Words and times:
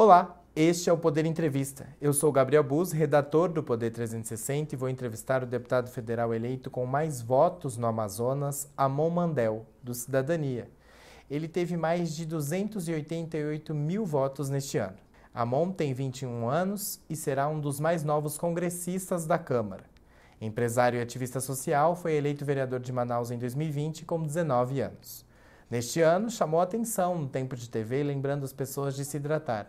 Olá, 0.00 0.40
este 0.54 0.88
é 0.88 0.92
o 0.92 0.96
Poder 0.96 1.26
Entrevista. 1.26 1.88
Eu 2.00 2.12
sou 2.12 2.30
Gabriel 2.30 2.62
Bus, 2.62 2.92
redator 2.92 3.48
do 3.48 3.64
Poder 3.64 3.90
360 3.90 4.72
e 4.72 4.78
vou 4.78 4.88
entrevistar 4.88 5.42
o 5.42 5.46
deputado 5.46 5.90
federal 5.90 6.32
eleito 6.32 6.70
com 6.70 6.86
mais 6.86 7.20
votos 7.20 7.76
no 7.76 7.84
Amazonas, 7.84 8.72
Amon 8.76 9.10
Mandel, 9.10 9.66
do 9.82 9.92
Cidadania. 9.92 10.70
Ele 11.28 11.48
teve 11.48 11.76
mais 11.76 12.14
de 12.14 12.24
288 12.26 13.74
mil 13.74 14.06
votos 14.06 14.48
neste 14.48 14.78
ano. 14.78 14.94
Amon 15.34 15.72
tem 15.72 15.92
21 15.92 16.48
anos 16.48 17.00
e 17.10 17.16
será 17.16 17.48
um 17.48 17.58
dos 17.58 17.80
mais 17.80 18.04
novos 18.04 18.38
congressistas 18.38 19.26
da 19.26 19.36
Câmara. 19.36 19.82
Empresário 20.40 21.00
e 21.00 21.02
ativista 21.02 21.40
social, 21.40 21.96
foi 21.96 22.12
eleito 22.12 22.44
vereador 22.44 22.78
de 22.78 22.92
Manaus 22.92 23.32
em 23.32 23.36
2020 23.36 24.04
com 24.04 24.22
19 24.22 24.80
anos. 24.80 25.26
Neste 25.68 26.00
ano, 26.00 26.30
chamou 26.30 26.60
atenção 26.60 27.18
no 27.18 27.28
tempo 27.28 27.56
de 27.56 27.68
TV, 27.68 28.04
lembrando 28.04 28.44
as 28.44 28.52
pessoas 28.52 28.94
de 28.94 29.04
se 29.04 29.16
hidratar. 29.16 29.66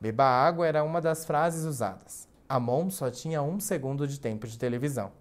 Beba 0.00 0.24
água 0.24 0.66
era 0.66 0.84
uma 0.84 1.00
das 1.00 1.24
frases 1.24 1.64
usadas. 1.64 2.28
Amon 2.48 2.90
só 2.90 3.10
tinha 3.10 3.42
um 3.42 3.58
segundo 3.58 4.06
de 4.06 4.20
tempo 4.20 4.46
de 4.46 4.58
televisão. 4.58 5.12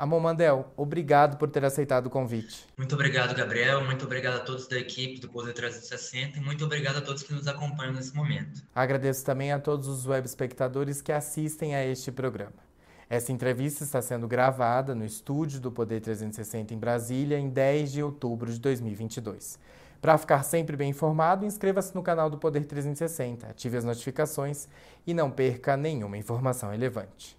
Amon 0.00 0.18
Mandel, 0.18 0.72
obrigado 0.78 1.36
por 1.36 1.50
ter 1.50 1.62
aceitado 1.62 2.06
o 2.06 2.10
convite. 2.10 2.66
Muito 2.78 2.94
obrigado, 2.94 3.34
Gabriel. 3.34 3.84
Muito 3.84 4.06
obrigado 4.06 4.36
a 4.36 4.40
todos 4.40 4.66
da 4.66 4.78
equipe 4.78 5.20
do 5.20 5.28
Poder 5.28 5.52
360 5.52 6.38
e 6.38 6.40
muito 6.40 6.64
obrigado 6.64 6.96
a 6.96 7.00
todos 7.02 7.22
que 7.22 7.34
nos 7.34 7.46
acompanham 7.46 7.92
nesse 7.92 8.16
momento. 8.16 8.62
Agradeço 8.74 9.22
também 9.26 9.52
a 9.52 9.58
todos 9.58 9.86
os 9.86 10.06
web 10.06 10.26
espectadores 10.26 11.02
que 11.02 11.12
assistem 11.12 11.74
a 11.74 11.84
este 11.84 12.10
programa. 12.10 12.70
Essa 13.10 13.30
entrevista 13.30 13.84
está 13.84 14.00
sendo 14.00 14.26
gravada 14.26 14.94
no 14.94 15.04
estúdio 15.04 15.60
do 15.60 15.70
Poder 15.70 16.00
360 16.00 16.72
em 16.72 16.78
Brasília 16.78 17.38
em 17.38 17.50
10 17.50 17.92
de 17.92 18.02
outubro 18.02 18.50
de 18.50 18.58
2022. 18.58 19.58
Para 20.00 20.16
ficar 20.16 20.42
sempre 20.42 20.76
bem 20.76 20.90
informado, 20.90 21.44
inscreva-se 21.44 21.94
no 21.94 22.02
canal 22.02 22.30
do 22.30 22.38
Poder 22.38 22.64
360, 22.64 23.46
ative 23.46 23.76
as 23.76 23.84
notificações 23.84 24.66
e 25.06 25.12
não 25.12 25.30
perca 25.30 25.76
nenhuma 25.76 26.16
informação 26.16 26.70
relevante. 26.70 27.36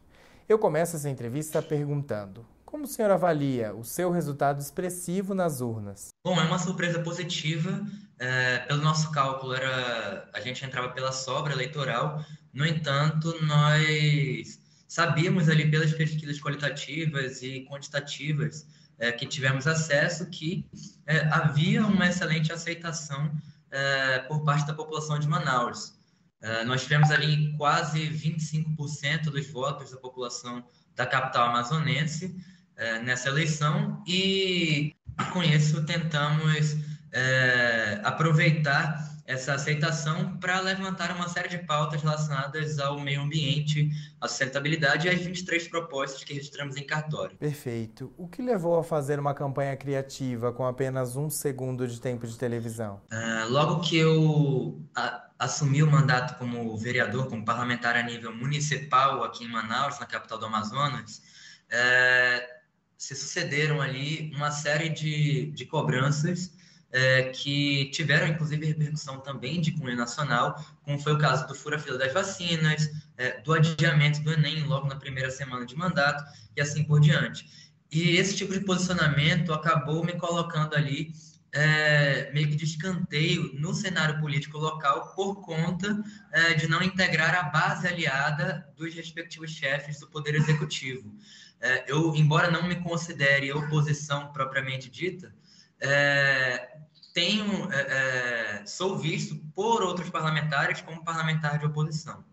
Eu 0.48 0.60
começo 0.60 0.96
essa 0.96 1.10
entrevista 1.10 1.60
perguntando: 1.60 2.46
como 2.64 2.84
o 2.84 2.88
senhor 2.88 3.10
avalia 3.10 3.74
o 3.74 3.84
seu 3.84 4.12
resultado 4.12 4.62
expressivo 4.62 5.34
nas 5.34 5.60
urnas? 5.60 6.10
Bom, 6.24 6.40
é 6.40 6.44
uma 6.44 6.60
surpresa 6.60 7.00
positiva. 7.00 7.82
É, 8.20 8.60
pelo 8.60 8.84
nosso 8.84 9.12
cálculo, 9.12 9.56
era, 9.56 10.30
a 10.32 10.40
gente 10.40 10.64
entrava 10.64 10.90
pela 10.90 11.12
sobra 11.12 11.54
eleitoral. 11.54 12.24
No 12.54 12.64
entanto, 12.64 13.34
nós 13.44 14.60
sabíamos 14.88 15.50
ali 15.50 15.72
pelas 15.72 15.94
pesquisas 15.94 16.40
qualitativas 16.40 17.42
e 17.42 17.66
quantitativas 17.68 18.68
é, 19.02 19.12
que 19.12 19.26
tivemos 19.26 19.66
acesso 19.66 20.28
que 20.28 20.64
é, 21.08 21.28
havia 21.34 21.86
uma 21.86 22.08
excelente 22.08 22.54
aceitação 22.54 23.32
é, 23.72 24.20
por 24.20 24.44
parte 24.46 24.68
da 24.68 24.76
população 24.76 25.18
de 25.18 25.28
Manaus. 25.28 26.00
É, 26.40 26.64
nós 26.64 26.84
tivemos 26.84 27.10
ali 27.10 27.58
quase 27.58 28.00
25% 28.10 29.24
dos 29.32 29.48
votos 29.48 29.90
da 29.90 29.98
população 29.98 30.64
da 30.96 31.06
capital 31.06 31.50
amazonense 31.50 32.36
é, 32.76 33.00
nessa 33.00 33.30
eleição 33.30 34.04
e, 34.08 34.96
com 35.34 35.44
isso 35.44 35.84
tentamos 35.84 36.78
é, 37.12 38.02
aproveitar 38.04 39.11
essa 39.32 39.54
aceitação 39.54 40.38
para 40.38 40.60
levantar 40.60 41.16
uma 41.16 41.30
série 41.30 41.48
de 41.48 41.60
pautas 41.60 42.02
relacionadas 42.02 42.80
ao 42.80 43.00
meio 43.00 43.22
ambiente, 43.22 43.90
à 44.20 44.28
sustentabilidade 44.28 45.08
e 45.08 45.10
às 45.10 45.22
23 45.22 45.70
propostas 45.70 46.24
que 46.24 46.34
registramos 46.34 46.76
em 46.76 46.84
cartório. 46.84 47.38
Perfeito. 47.38 48.14
O 48.18 48.28
que 48.28 48.42
levou 48.42 48.78
a 48.78 48.84
fazer 48.84 49.20
uma 49.20 49.34
campanha 49.34 49.76
criativa 49.78 50.52
com 50.52 50.66
apenas 50.66 51.16
um 51.16 51.30
segundo 51.30 51.88
de 51.88 52.02
tempo 52.02 52.28
de 52.28 52.38
televisão? 52.38 53.02
Uh, 53.10 53.50
logo 53.50 53.80
que 53.80 53.98
eu 53.98 54.82
a, 54.94 55.30
assumi 55.40 55.82
o 55.82 55.90
mandato 55.90 56.38
como 56.38 56.78
vereador, 56.78 57.28
como 57.28 57.46
parlamentar 57.46 57.96
a 57.96 58.04
nível 58.04 58.36
municipal 58.36 59.24
aqui 59.24 59.46
em 59.46 59.50
Manaus, 59.50 59.98
na 59.98 60.06
capital 60.06 60.38
do 60.38 60.46
Amazonas, 60.46 61.22
uh, 61.68 62.62
se 62.98 63.16
sucederam 63.16 63.80
ali 63.80 64.30
uma 64.36 64.52
série 64.52 64.90
de, 64.90 65.52
de 65.52 65.66
cobranças 65.66 66.52
é, 66.92 67.24
que 67.30 67.90
tiveram, 67.92 68.28
inclusive, 68.28 68.66
repercussão 68.66 69.20
também 69.20 69.62
de 69.62 69.72
cunho 69.72 69.96
nacional, 69.96 70.56
como 70.84 71.00
foi 71.00 71.14
o 71.14 71.18
caso 71.18 71.48
do 71.48 71.56
fura-fila 71.56 71.98
das 71.98 72.14
vacinas, 72.14 72.90
é, 73.18 73.40
do 73.42 73.54
adiamento 73.54 74.22
do 74.22 74.34
Enem 74.34 74.64
logo 74.64 74.88
na 74.88 74.96
primeira 74.96 75.32
semana 75.32 75.66
de 75.66 75.76
mandato 75.76 76.24
e 76.56 76.62
assim 76.62 76.84
por 76.84 77.00
diante. 77.00 77.46
E 77.92 78.18
esse 78.18 78.36
tipo 78.36 78.54
de 78.54 78.62
posicionamento 78.62 79.54
acabou 79.54 80.04
me 80.04 80.14
colocando 80.14 80.76
ali 80.76 81.14
é, 81.54 82.32
meio 82.32 82.48
que 82.48 82.56
de 82.56 82.64
escanteio 82.64 83.52
no 83.54 83.74
cenário 83.74 84.20
político 84.20 84.58
local 84.58 85.14
por 85.14 85.42
conta 85.42 86.02
é, 86.32 86.54
de 86.54 86.68
não 86.68 86.82
integrar 86.82 87.36
a 87.36 87.44
base 87.44 87.88
aliada 87.88 88.66
dos 88.78 88.94
respectivos 88.94 89.52
chefes 89.52 90.00
do 90.00 90.08
Poder 90.08 90.36
Executivo. 90.36 91.14
É, 91.60 91.92
eu, 91.92 92.16
embora 92.16 92.50
não 92.50 92.68
me 92.68 92.78
considere 92.78 93.52
oposição 93.52 94.32
propriamente 94.32 94.90
dita, 94.90 95.34
é, 95.82 96.78
tenho, 97.14 97.72
é, 97.72 98.62
é, 98.62 98.66
sou 98.66 98.98
visto 98.98 99.36
por 99.54 99.82
outros 99.82 100.10
parlamentares 100.10 100.82
como 100.82 101.04
parlamentar 101.04 101.60
de 101.60 101.66
oposição. 101.66 102.24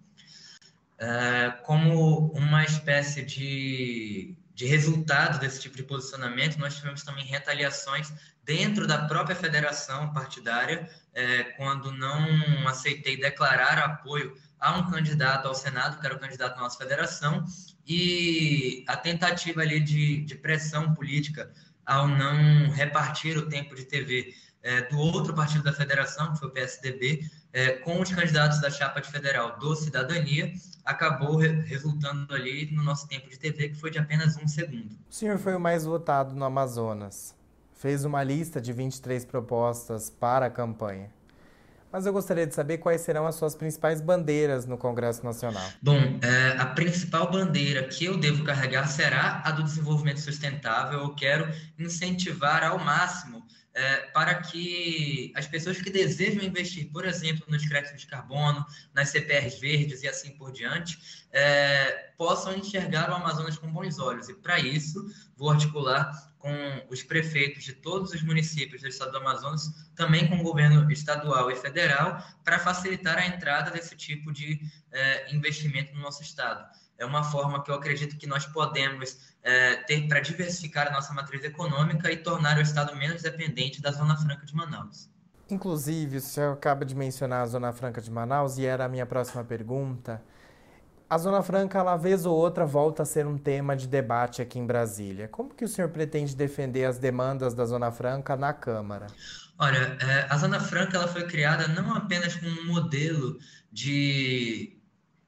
É, 0.99 1.51
como 1.65 2.33
uma 2.33 2.65
espécie 2.65 3.23
de, 3.23 4.37
de 4.55 4.67
resultado 4.67 5.39
desse 5.39 5.61
tipo 5.61 5.77
de 5.77 5.83
posicionamento, 5.83 6.59
nós 6.59 6.77
tivemos 6.77 7.03
também 7.03 7.25
retaliações 7.25 8.13
dentro 8.45 8.87
da 8.87 9.07
própria 9.07 9.37
federação 9.37 10.13
partidária, 10.13 10.89
é, 11.15 11.45
quando 11.45 11.93
não 11.93 12.67
aceitei 12.67 13.17
declarar 13.17 13.79
apoio 13.79 14.37
a 14.59 14.77
um 14.77 14.91
candidato 14.91 15.47
ao 15.47 15.55
Senado, 15.55 16.01
que 16.01 16.07
era 16.07 16.15
o 16.15 16.19
candidato 16.19 16.57
da 16.57 16.63
nossa 16.63 16.79
federação, 16.79 17.45
e 17.87 18.85
a 18.89 18.97
tentativa 18.97 19.63
ali 19.63 19.81
de, 19.81 20.25
de 20.25 20.35
pressão 20.35 20.95
política 20.95 21.51
ao 21.89 22.07
não 22.07 22.71
repartir 22.71 23.39
o 23.39 23.49
tempo 23.49 23.75
de 23.75 23.85
TV 23.85 24.35
é, 24.63 24.83
do 24.83 24.99
outro 24.99 25.35
partido 25.35 25.65
da 25.65 25.73
federação, 25.73 26.33
que 26.33 26.39
foi 26.39 26.49
o 26.49 26.51
PSDB, 26.53 27.25
é, 27.53 27.73
com 27.79 27.99
os 28.01 28.13
candidatos 28.13 28.61
da 28.61 28.71
chapa 28.71 29.01
de 29.01 29.11
federal 29.11 29.59
do 29.59 29.75
Cidadania, 29.75 30.53
acabou 30.85 31.37
re 31.37 31.49
resultando 31.63 32.35
ali 32.35 32.71
no 32.71 32.83
nosso 32.83 33.09
tempo 33.09 33.31
de 33.31 33.39
TV, 33.39 33.71
que 33.71 33.77
foi 33.77 33.91
de 33.91 33.99
apenas 33.99 34.37
um 34.37 34.47
segundo. 34.47 34.95
O 35.09 35.15
senhor 35.15 35.39
foi 35.39 35.55
o 35.55 35.61
mais 35.61 35.87
votado 35.87 36.35
no 36.35 36.45
Amazonas. 36.45 37.35
Fez 37.73 38.05
uma 38.05 38.23
lista 38.23 38.61
de 38.61 38.73
23 38.73 39.25
propostas 39.25 40.11
para 40.11 40.47
a 40.47 40.51
campanha 40.51 41.11
mas 41.93 42.07
eu 42.07 42.13
gostaria 42.13 42.47
de 42.47 42.55
saber 42.55 42.79
quais 42.79 43.01
serão 43.01 43.27
as 43.27 43.35
suas 43.35 43.55
principais 43.55 44.01
bandeiras 44.01 44.67
no 44.67 44.77
Congresso 44.77 45.25
Nacional. 45.25 45.63
Bom, 45.83 45.99
é, 46.23 46.57
a 46.59 46.67
principal 46.67 47.31
bandeira 47.31 47.83
que 47.83 48.05
eu 48.05 48.17
devo 48.19 48.45
carregar 48.45 48.87
será 48.87 49.43
a 49.45 49.51
do 49.51 49.63
desenvolvimento 49.63 50.21
sustentável. 50.21 51.01
Eu 51.01 51.15
quero 51.15 51.49
incentivar 51.79 52.63
ao 52.63 52.79
máximo 52.79 53.43
é, 53.79 53.97
para 54.13 54.35
que 54.35 55.33
as 55.37 55.47
pessoas 55.47 55.81
que 55.81 55.89
desejam 55.89 56.43
investir, 56.43 56.91
por 56.91 57.05
exemplo, 57.05 57.45
nos 57.49 57.65
créditos 57.65 58.01
de 58.01 58.09
carbono, 58.09 58.67
nas 58.93 59.11
CPRs 59.11 59.61
verdes 59.61 60.03
e 60.03 60.09
assim 60.09 60.37
por 60.37 60.51
diante, 60.51 60.99
é, 61.31 62.11
possam 62.19 62.57
enxergar 62.57 63.09
o 63.09 63.15
Amazonas 63.15 63.57
com 63.57 63.73
bons 63.73 64.01
olhos. 64.01 64.29
E 64.29 64.35
para 64.35 64.59
isso, 64.59 65.07
vou 65.37 65.53
articular 65.53 66.11
com 66.39 66.53
os 66.91 67.05
prefeitos 67.05 67.63
de 67.63 67.73
todos 67.73 68.13
os 68.13 68.21
municípios 68.21 68.83
do 68.83 68.89
estado 68.89 69.13
do 69.13 69.19
Amazonas, 69.19 69.71
também 69.95 70.27
com 70.27 70.39
o 70.39 70.43
governo 70.43 70.91
estadual 70.91 71.49
e 71.49 71.55
federal, 71.55 72.21
para 72.43 72.59
facilitar 72.59 73.17
a 73.17 73.27
entrada 73.27 73.71
desse 73.71 73.95
tipo 73.95 74.33
de 74.33 74.61
é, 74.91 75.33
investimento 75.33 75.95
no 75.95 76.01
nosso 76.01 76.21
estado. 76.21 76.69
É 76.99 77.07
uma 77.07 77.23
forma 77.23 77.63
que 77.63 77.71
eu 77.71 77.77
acredito 77.77 78.17
que 78.17 78.27
nós 78.27 78.45
podemos 78.45 79.37
é, 79.43 79.77
ter 79.77 80.09
para 80.09 80.21
diversificar 80.21 80.89
a 80.89 80.91
nossa 80.91 81.15
matriz 81.15 81.45
econômica 81.45 82.11
e 82.11 82.17
tornar 82.17 82.59
o 82.59 82.61
estado 82.61 82.95
menos 82.97 83.23
dependente 83.23 83.81
da 83.81 83.93
Zona 83.93 84.17
Franca 84.17 84.45
de 84.45 84.55
Manaus. 84.55 85.09
Inclusive, 85.49 86.19
o 86.19 86.21
senhor 86.21 86.53
acaba 86.53 86.85
de 86.85 86.95
mencionar 86.95 87.43
a 87.43 87.47
Zona 87.47 87.73
Franca 87.73 88.03
de 88.03 88.11
Manaus 88.11 88.59
e 88.59 88.67
era 88.67 88.85
a 88.85 88.89
minha 88.89 89.07
próxima 89.07 89.43
pergunta. 89.45 90.21
A 91.09 91.17
Zona 91.17 91.43
Franca, 91.43 91.79
ela 91.79 91.97
vez 91.97 92.27
ou 92.27 92.37
outra, 92.37 92.67
volta 92.67 93.03
a 93.03 93.07
ser 93.07 93.27
um 93.27 93.39
tema 93.39 93.75
de 93.75 93.89
debate 93.89 94.43
aqui 94.43 94.59
em 94.59 94.67
Brasília. 94.67 95.27
Como 95.27 95.55
que 95.55 95.65
o 95.65 95.69
senhor 95.69 95.89
pretende 95.89 96.37
defender 96.37 96.85
as 96.85 96.99
demandas 96.99 97.55
da 97.55 97.65
Zona 97.65 97.91
Franca 97.91 98.37
na 98.37 98.53
Câmara? 98.53 99.07
Olha, 99.59 99.97
é, 100.01 100.27
a 100.29 100.37
Zona 100.37 100.61
Franca 100.61 100.99
ela 100.99 101.09
foi 101.09 101.27
criada 101.27 101.67
não 101.67 101.95
apenas 101.95 102.37
como 102.37 102.61
um 102.61 102.67
modelo 102.67 103.39
de, 103.73 104.78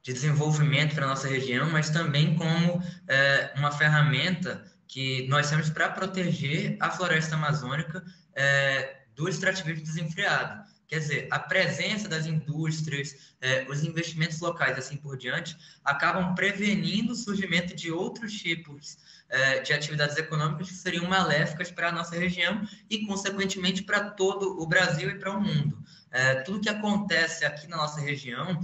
de 0.03 0.13
desenvolvimento 0.13 0.95
para 0.95 1.05
a 1.05 1.09
nossa 1.09 1.29
região, 1.29 1.71
mas 1.71 1.91
também 1.91 2.35
como 2.37 2.83
é, 3.07 3.53
uma 3.57 3.71
ferramenta 3.71 4.65
que 4.89 5.27
nós 5.29 5.49
temos 5.49 5.71
para 5.71 5.91
proteger 5.91 6.77
a 6.81 6.91
floresta 6.91 7.35
amazônica 7.35 8.03
é, 8.35 9.03
do 9.15 9.29
extrativismo 9.29 9.85
desenfreado 9.85 10.70
Quer 10.91 10.99
dizer, 10.99 11.29
a 11.31 11.39
presença 11.39 12.09
das 12.09 12.27
indústrias, 12.27 13.15
é, 13.41 13.65
os 13.69 13.85
investimentos 13.85 14.41
locais, 14.41 14.77
assim 14.77 14.97
por 14.97 15.17
diante, 15.17 15.57
acabam 15.85 16.35
prevenindo 16.35 17.13
o 17.13 17.15
surgimento 17.15 17.77
de 17.77 17.93
outros 17.93 18.33
tipos 18.33 18.99
é, 19.29 19.61
de 19.61 19.73
atividades 19.73 20.17
econômicas 20.17 20.67
que 20.69 20.75
seriam 20.75 21.07
maléficas 21.07 21.71
para 21.71 21.91
a 21.91 21.93
nossa 21.93 22.19
região 22.19 22.67
e, 22.91 23.07
consequentemente, 23.07 23.85
para 23.85 24.11
todo 24.11 24.61
o 24.61 24.67
Brasil 24.67 25.09
e 25.11 25.15
para 25.17 25.31
o 25.31 25.41
mundo. 25.41 25.81
É, 26.11 26.43
tudo 26.43 26.61
que 26.61 26.69
acontece 26.69 27.45
aqui 27.45 27.69
na 27.69 27.77
nossa 27.77 28.01
região, 28.01 28.61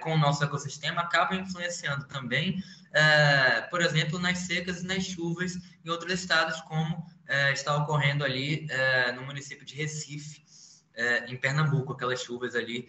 com 0.00 0.14
o 0.14 0.18
nosso 0.18 0.42
ecossistema, 0.42 1.02
acaba 1.02 1.36
influenciando 1.36 2.06
também, 2.06 2.58
por 3.70 3.82
exemplo, 3.82 4.18
nas 4.18 4.38
secas 4.38 4.82
e 4.82 4.86
nas 4.86 5.04
chuvas 5.04 5.58
em 5.84 5.90
outros 5.90 6.10
estados, 6.14 6.58
como 6.62 7.04
está 7.52 7.76
ocorrendo 7.76 8.24
ali 8.24 8.66
no 9.14 9.26
município 9.26 9.66
de 9.66 9.74
Recife, 9.74 10.45
é, 10.96 11.30
em 11.30 11.36
Pernambuco, 11.36 11.92
aquelas 11.92 12.22
chuvas 12.22 12.54
ali 12.54 12.88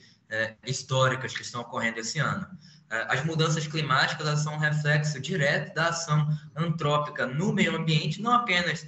históricas 0.65 1.33
que 1.33 1.42
estão 1.42 1.62
ocorrendo 1.62 2.00
esse 2.00 2.19
ano. 2.19 2.45
As 2.89 3.24
mudanças 3.24 3.65
climáticas 3.65 4.39
são 4.39 4.56
um 4.56 4.57
reflexo 4.57 5.21
direto 5.21 5.74
da 5.74 5.88
ação 5.88 6.27
antrópica 6.54 7.25
no 7.25 7.54
meio 7.54 7.77
ambiente, 7.77 8.21
não 8.21 8.33
apenas 8.33 8.86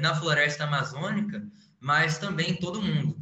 na 0.00 0.16
floresta 0.16 0.64
amazônica, 0.64 1.46
mas 1.78 2.18
também 2.18 2.50
em 2.50 2.56
todo 2.56 2.80
o 2.80 2.82
mundo 2.82 3.16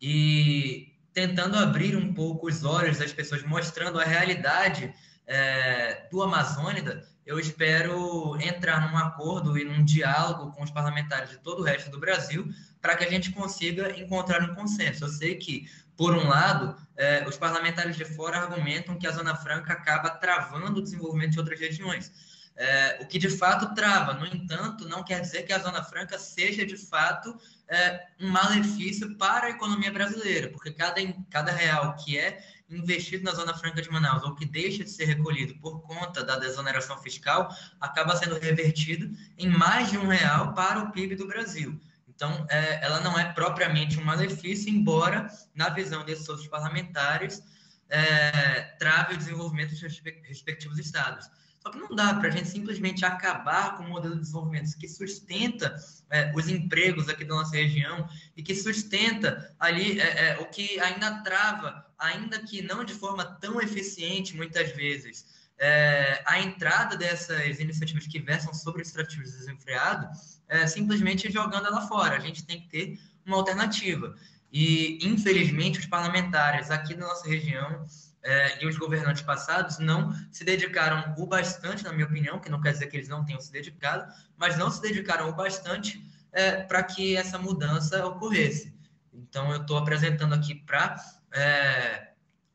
e 0.00 0.92
tentando 1.12 1.56
abrir 1.56 1.96
um 1.96 2.12
pouco 2.12 2.46
os 2.46 2.64
olhos 2.64 2.98
das 2.98 3.12
pessoas, 3.12 3.42
mostrando 3.42 3.98
a 3.98 4.04
realidade 4.04 4.92
é, 5.26 6.06
do 6.10 6.22
Amazônida, 6.22 7.08
eu 7.24 7.40
espero 7.40 8.36
entrar 8.40 8.88
num 8.88 8.96
acordo 8.96 9.58
e 9.58 9.64
num 9.64 9.84
diálogo 9.84 10.52
com 10.52 10.62
os 10.62 10.70
parlamentares 10.70 11.30
de 11.30 11.38
todo 11.38 11.60
o 11.60 11.64
resto 11.64 11.90
do 11.90 11.98
Brasil 11.98 12.46
para 12.80 12.96
que 12.96 13.04
a 13.04 13.10
gente 13.10 13.30
consiga 13.32 13.98
encontrar 13.98 14.42
um 14.42 14.54
consenso. 14.54 15.04
Eu 15.04 15.08
sei 15.08 15.36
que, 15.36 15.68
por 15.96 16.14
um 16.14 16.28
lado, 16.28 16.76
é, 16.96 17.26
os 17.26 17.36
parlamentares 17.36 17.96
de 17.96 18.04
fora 18.04 18.38
argumentam 18.38 18.98
que 18.98 19.06
a 19.06 19.12
Zona 19.12 19.34
Franca 19.34 19.72
acaba 19.72 20.10
travando 20.10 20.80
o 20.80 20.82
desenvolvimento 20.82 21.32
de 21.32 21.38
outras 21.38 21.58
regiões. 21.58 22.12
É, 22.58 23.00
o 23.02 23.06
que 23.06 23.18
de 23.18 23.28
fato 23.28 23.74
trava, 23.74 24.14
no 24.14 24.26
entanto, 24.26 24.88
não 24.88 25.04
quer 25.04 25.20
dizer 25.20 25.42
que 25.42 25.52
a 25.52 25.58
Zona 25.58 25.84
Franca 25.84 26.18
seja 26.18 26.64
de 26.64 26.76
fato 26.76 27.36
é, 27.68 28.06
um 28.18 28.28
malefício 28.28 29.14
para 29.16 29.46
a 29.46 29.50
economia 29.50 29.92
brasileira, 29.92 30.48
porque 30.48 30.72
cada, 30.72 31.00
cada 31.30 31.52
real 31.52 31.94
que 31.96 32.18
é 32.18 32.42
investido 32.70 33.24
na 33.24 33.32
Zona 33.32 33.54
Franca 33.54 33.82
de 33.82 33.90
Manaus 33.90 34.22
ou 34.24 34.34
que 34.34 34.46
deixa 34.46 34.82
de 34.82 34.90
ser 34.90 35.04
recolhido 35.04 35.54
por 35.56 35.82
conta 35.82 36.24
da 36.24 36.38
desoneração 36.38 36.98
fiscal 36.98 37.54
acaba 37.80 38.16
sendo 38.16 38.38
revertido 38.38 39.14
em 39.38 39.48
mais 39.48 39.90
de 39.90 39.98
um 39.98 40.08
real 40.08 40.54
para 40.54 40.80
o 40.80 40.90
PIB 40.92 41.14
do 41.14 41.26
Brasil. 41.26 41.78
Então, 42.16 42.46
é, 42.48 42.84
ela 42.84 43.00
não 43.00 43.18
é 43.18 43.30
propriamente 43.32 44.00
um 44.00 44.04
malefício, 44.04 44.70
embora, 44.70 45.30
na 45.54 45.68
visão 45.68 46.04
desses 46.04 46.26
outros 46.28 46.48
parlamentares, 46.48 47.42
é, 47.90 48.62
trave 48.78 49.14
o 49.14 49.18
desenvolvimento 49.18 49.70
dos 49.70 49.80
respectivos 49.80 50.78
estados. 50.78 51.30
Só 51.60 51.70
que 51.70 51.78
não 51.78 51.94
dá 51.94 52.14
para 52.14 52.28
a 52.28 52.30
gente 52.30 52.48
simplesmente 52.48 53.04
acabar 53.04 53.76
com 53.76 53.84
o 53.84 53.88
modelo 53.88 54.14
de 54.14 54.20
desenvolvimento 54.20 54.78
que 54.78 54.88
sustenta 54.88 55.76
é, 56.08 56.32
os 56.34 56.48
empregos 56.48 57.08
aqui 57.08 57.24
da 57.24 57.34
nossa 57.34 57.56
região 57.56 58.08
e 58.36 58.42
que 58.42 58.54
sustenta 58.54 59.54
ali 59.58 60.00
é, 60.00 60.28
é, 60.28 60.38
o 60.38 60.46
que 60.46 60.78
ainda 60.80 61.22
trava, 61.22 61.84
ainda 61.98 62.38
que 62.38 62.62
não 62.62 62.84
de 62.84 62.94
forma 62.94 63.24
tão 63.24 63.60
eficiente 63.60 64.36
muitas 64.36 64.70
vezes, 64.76 65.26
é, 65.58 66.22
a 66.26 66.40
entrada 66.40 66.96
dessas 66.96 67.58
iniciativas 67.60 68.06
que 68.06 68.20
versam 68.20 68.52
sobre 68.52 68.80
o 68.80 68.82
extrativismo 68.82 69.38
desenfreado, 69.38 70.08
é, 70.48 70.66
simplesmente 70.66 71.30
jogando 71.30 71.66
ela 71.66 71.86
fora. 71.88 72.16
A 72.16 72.20
gente 72.20 72.44
tem 72.44 72.60
que 72.60 72.68
ter 72.68 73.00
uma 73.24 73.36
alternativa. 73.36 74.14
E, 74.52 74.98
infelizmente, 75.02 75.78
os 75.78 75.86
parlamentares 75.86 76.70
aqui 76.70 76.94
da 76.94 77.06
nossa 77.06 77.28
região 77.28 77.86
é, 78.22 78.62
e 78.62 78.66
os 78.66 78.76
governantes 78.76 79.22
passados 79.22 79.78
não 79.78 80.12
se 80.30 80.44
dedicaram 80.44 81.14
o 81.16 81.26
bastante, 81.26 81.84
na 81.84 81.92
minha 81.92 82.06
opinião, 82.06 82.38
que 82.38 82.50
não 82.50 82.60
quer 82.60 82.72
dizer 82.72 82.86
que 82.86 82.96
eles 82.96 83.08
não 83.08 83.24
tenham 83.24 83.40
se 83.40 83.52
dedicado, 83.52 84.12
mas 84.36 84.56
não 84.56 84.70
se 84.70 84.80
dedicaram 84.82 85.28
o 85.28 85.32
bastante 85.32 86.04
é, 86.32 86.62
para 86.62 86.82
que 86.82 87.16
essa 87.16 87.38
mudança 87.38 88.04
ocorresse. 88.06 88.74
Então, 89.12 89.50
eu 89.52 89.62
estou 89.62 89.78
apresentando 89.78 90.34
aqui 90.34 90.54
para 90.54 90.96
é, 91.32 92.08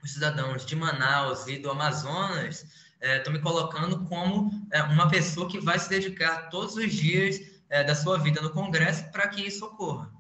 os 0.04 0.14
cidadãos 0.14 0.66
de 0.66 0.76
Manaus 0.76 1.48
e 1.48 1.58
do 1.58 1.72
Amazonas, 1.72 2.66
estou 3.02 3.34
é, 3.34 3.36
me 3.36 3.42
colocando 3.42 4.06
como 4.06 4.52
é, 4.72 4.82
uma 4.84 5.10
pessoa 5.10 5.50
que 5.50 5.60
vai 5.60 5.80
se 5.80 5.90
dedicar 5.90 6.50
todos 6.50 6.76
os 6.76 6.94
dias 6.94 7.42
é, 7.70 7.84
da 7.84 7.96
sua 7.96 8.18
vida 8.20 8.42
no 8.42 8.52
Congresso 8.52 9.10
para 9.12 9.28
que 9.28 9.42
isso 9.42 9.66
ocorra. 9.66 10.12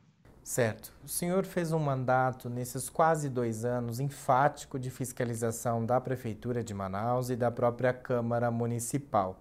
Certo. 0.43 0.91
O 1.03 1.07
senhor 1.07 1.45
fez 1.45 1.71
um 1.71 1.79
mandato 1.79 2.49
nesses 2.49 2.89
quase 2.89 3.29
dois 3.29 3.63
anos 3.63 3.99
enfático 3.99 4.79
de 4.79 4.89
fiscalização 4.89 5.85
da 5.85 6.01
Prefeitura 6.01 6.63
de 6.63 6.73
Manaus 6.73 7.29
e 7.29 7.35
da 7.35 7.51
própria 7.51 7.93
Câmara 7.93 8.49
Municipal. 8.49 9.39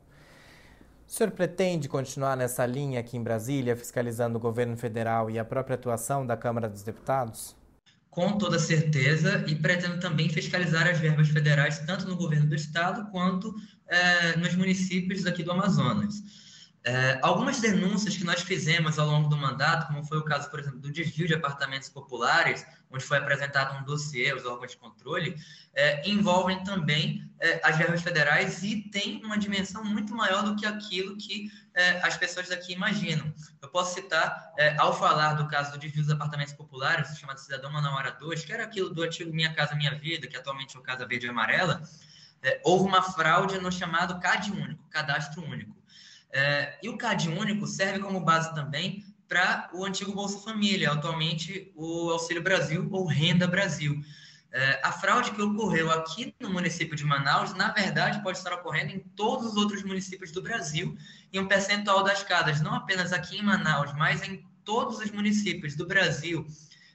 O 1.08 1.12
senhor 1.12 1.31
pretende 1.32 1.88
continuar 1.88 2.36
nessa 2.36 2.64
linha 2.66 3.00
aqui 3.00 3.16
em 3.16 3.22
Brasília, 3.22 3.75
fiscalizando 3.75 4.38
o 4.38 4.40
governo 4.40 4.76
federal 4.76 5.31
e 5.31 5.38
a 5.38 5.44
própria 5.44 5.75
atuação 5.75 6.25
da 6.25 6.36
Câmara 6.36 6.69
dos 6.69 6.82
Deputados? 6.82 7.56
Com 8.10 8.36
toda 8.36 8.58
certeza, 8.58 9.44
e 9.46 9.54
pretendo 9.54 10.00
também 10.00 10.28
fiscalizar 10.28 10.88
as 10.88 10.98
verbas 10.98 11.28
federais, 11.28 11.78
tanto 11.80 12.08
no 12.08 12.16
governo 12.16 12.48
do 12.48 12.56
estado 12.56 13.08
quanto 13.10 13.54
eh, 13.86 14.36
nos 14.36 14.54
municípios 14.56 15.26
aqui 15.26 15.44
do 15.44 15.52
Amazonas. 15.52 16.50
É, 16.82 17.19
algumas 17.21 17.61
denúncias 17.61 18.17
que 18.17 18.25
nós 18.25 18.41
fizemos 18.41 18.99
ao 18.99 19.06
longo 19.06 19.29
do 19.29 19.37
mandato, 19.37 19.87
como 19.88 20.03
foi 20.03 20.17
o 20.17 20.25
caso, 20.25 20.49
por 20.49 20.61
exemplo, 20.61 20.79
do 20.79 20.91
desvio 20.91 21.27
de 21.27 21.35
apartamentos 21.35 21.91
populares, 21.91 22.65
onde 22.91 23.05
foi 23.05 23.19
apresentado 23.19 23.79
um 23.79 23.85
dossiê 23.85 24.31
aos 24.31 24.47
órgãos 24.47 24.71
de 24.71 24.79
controle, 24.79 25.37
é, 25.75 26.09
envolvem 26.09 26.65
também 26.65 27.31
é, 27.38 27.61
as 27.62 27.77
verbas 27.77 28.00
federais 28.00 28.62
e 28.62 28.81
tem 28.91 29.23
uma 29.23 29.37
dimensão 29.37 29.85
muito 29.85 30.15
maior 30.15 30.43
do 30.43 30.56
que 30.56 30.65
aquilo 30.65 31.19
que 31.19 31.50
é, 31.75 32.00
as 32.00 32.17
pessoas 32.17 32.49
daqui 32.49 32.73
imaginam. 32.73 33.31
Eu 33.61 33.69
posso 33.69 33.94
citar, 33.94 34.50
é, 34.56 34.75
ao 34.79 34.99
falar 34.99 35.35
do 35.35 35.47
caso 35.49 35.73
do 35.73 35.79
desvio 35.79 36.03
dos 36.03 36.11
apartamentos 36.11 36.55
populares, 36.55 37.19
chamado 37.19 37.38
Cidadão 37.41 37.71
Manauara 37.71 38.12
2, 38.12 38.43
que 38.43 38.53
era 38.55 38.65
aquilo 38.65 38.88
do 38.88 39.03
antigo 39.03 39.35
Minha 39.35 39.53
Casa 39.53 39.75
Minha 39.75 39.94
Vida, 39.97 40.27
que 40.27 40.37
atualmente 40.37 40.75
é 40.75 40.81
o 40.81 40.82
Casa 40.82 41.06
Verde 41.06 41.27
e 41.27 41.29
Amarela, 41.29 41.82
é, 42.43 42.59
houve 42.65 42.87
uma 42.87 43.03
fraude 43.03 43.59
no 43.59 43.71
chamado 43.71 44.19
CAD 44.19 44.50
único, 44.50 44.82
Cadastro 44.88 45.44
Único 45.44 45.80
é, 46.32 46.79
e 46.82 46.88
o 46.88 46.97
CAD 46.97 47.29
único 47.29 47.67
serve 47.67 47.99
como 47.99 48.21
base 48.21 48.55
também 48.55 49.05
para 49.29 49.71
o 49.73 49.85
antigo 49.85 50.12
Bolsa 50.12 50.38
Família, 50.41 50.91
atualmente 50.91 51.73
o 51.77 52.11
Auxílio 52.11 52.43
Brasil 52.43 52.88
ou 52.91 53.06
Renda 53.06 53.47
Brasil. 53.47 54.00
É, 54.53 54.81
a 54.82 54.91
fraude 54.91 55.31
que 55.31 55.41
ocorreu 55.41 55.91
aqui 55.91 56.35
no 56.41 56.50
município 56.50 56.97
de 56.97 57.05
Manaus, 57.05 57.55
na 57.55 57.71
verdade, 57.71 58.21
pode 58.23 58.38
estar 58.38 58.53
ocorrendo 58.53 58.93
em 58.93 58.99
todos 58.99 59.47
os 59.47 59.56
outros 59.56 59.85
municípios 59.85 60.32
do 60.32 60.43
Brasil, 60.43 60.97
e 61.32 61.38
um 61.38 61.47
percentual 61.47 62.03
das 62.03 62.25
casas, 62.25 62.61
não 62.61 62.75
apenas 62.75 63.12
aqui 63.12 63.38
em 63.38 63.43
Manaus, 63.43 63.93
mas 63.93 64.23
em 64.25 64.44
todos 64.65 64.99
os 64.99 65.11
municípios 65.12 65.77
do 65.77 65.87
Brasil, 65.87 66.44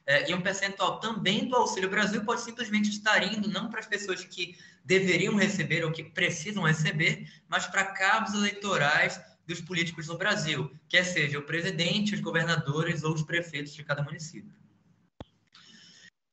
é, 0.05 0.29
e 0.29 0.33
um 0.33 0.41
percentual 0.41 0.99
também 0.99 1.47
do 1.47 1.55
Auxílio 1.55 1.89
Brasil 1.89 2.23
pode 2.23 2.41
simplesmente 2.41 2.89
estar 2.89 3.23
indo 3.23 3.49
não 3.49 3.69
para 3.69 3.79
as 3.79 3.87
pessoas 3.87 4.23
que 4.23 4.55
deveriam 4.83 5.35
receber 5.35 5.83
ou 5.83 5.91
que 5.91 6.03
precisam 6.03 6.63
receber, 6.63 7.27
mas 7.47 7.65
para 7.65 7.85
cabos 7.85 8.33
eleitorais 8.33 9.19
dos 9.47 9.61
políticos 9.61 10.07
no 10.07 10.17
Brasil, 10.17 10.71
quer 10.87 11.03
seja 11.03 11.39
o 11.39 11.43
presidente, 11.43 12.13
os 12.13 12.21
governadores 12.21 13.03
ou 13.03 13.13
os 13.13 13.23
prefeitos 13.23 13.73
de 13.73 13.83
cada 13.83 14.03
município. 14.03 14.53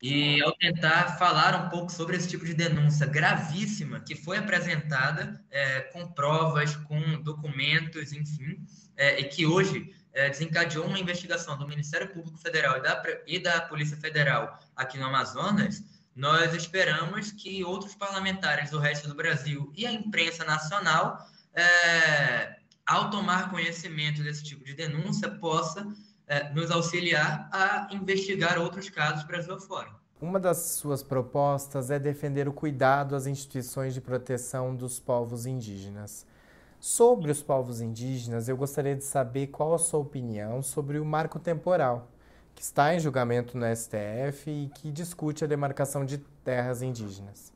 E 0.01 0.41
ao 0.43 0.51
tentar 0.57 1.17
falar 1.17 1.65
um 1.65 1.69
pouco 1.69 1.89
sobre 1.89 2.17
esse 2.17 2.27
tipo 2.27 2.45
de 2.45 2.53
denúncia 2.53 3.05
gravíssima 3.05 4.01
que 4.01 4.15
foi 4.15 4.37
apresentada 4.37 5.41
é, 5.49 5.79
com 5.93 6.11
provas, 6.11 6.75
com 6.75 7.21
documentos, 7.21 8.11
enfim, 8.11 8.59
é, 8.97 9.21
e 9.21 9.23
que 9.23 9.45
hoje 9.45 9.95
é, 10.13 10.29
desencadeou 10.29 10.85
uma 10.85 10.99
investigação 10.99 11.57
do 11.57 11.67
Ministério 11.67 12.07
Público 12.07 12.37
Federal 12.37 12.77
e 12.77 12.81
da, 12.81 13.03
e 13.25 13.39
da 13.39 13.61
Polícia 13.61 13.97
Federal 13.97 14.59
aqui 14.75 14.97
no 14.97 15.05
Amazonas, 15.05 15.83
nós 16.15 16.53
esperamos 16.53 17.31
que 17.31 17.63
outros 17.63 17.95
parlamentares 17.95 18.69
do 18.69 18.77
resto 18.79 19.07
do 19.07 19.15
Brasil 19.15 19.71
e 19.75 19.85
a 19.85 19.91
imprensa 19.91 20.45
nacional, 20.45 21.27
é, 21.55 22.57
ao 22.85 23.09
tomar 23.09 23.49
conhecimento 23.49 24.21
desse 24.21 24.43
tipo 24.43 24.63
de 24.63 24.75
denúncia, 24.75 25.29
possa 25.29 25.87
é, 26.27 26.53
nos 26.53 26.69
auxiliar 26.69 27.49
a 27.51 27.87
investigar 27.91 28.59
outros 28.59 28.89
casos 28.89 29.23
Brasil 29.23 29.55
afora. 29.55 29.89
Uma 30.21 30.39
das 30.39 30.57
suas 30.75 31.03
propostas 31.03 31.89
é 31.91 31.99
defender 31.99 32.47
o 32.47 32.53
cuidado 32.53 33.15
às 33.15 33.25
instituições 33.25 33.93
de 33.93 33.99
proteção 33.99 34.75
dos 34.75 34.99
povos 34.99 35.45
indígenas. 35.45 36.25
Sobre 36.85 37.31
os 37.31 37.41
povos 37.41 37.79
indígenas, 37.79 38.49
eu 38.49 38.57
gostaria 38.57 38.93
de 38.93 39.05
saber 39.05 39.47
qual 39.47 39.73
a 39.73 39.79
sua 39.79 40.01
opinião 40.01 40.61
sobre 40.61 40.99
o 40.99 41.05
marco 41.05 41.39
temporal, 41.39 42.11
que 42.53 42.61
está 42.61 42.93
em 42.93 42.99
julgamento 42.99 43.57
no 43.57 43.65
STF 43.73 44.51
e 44.51 44.69
que 44.75 44.91
discute 44.91 45.45
a 45.45 45.47
demarcação 45.47 46.05
de 46.05 46.17
terras 46.43 46.81
indígenas. 46.81 47.53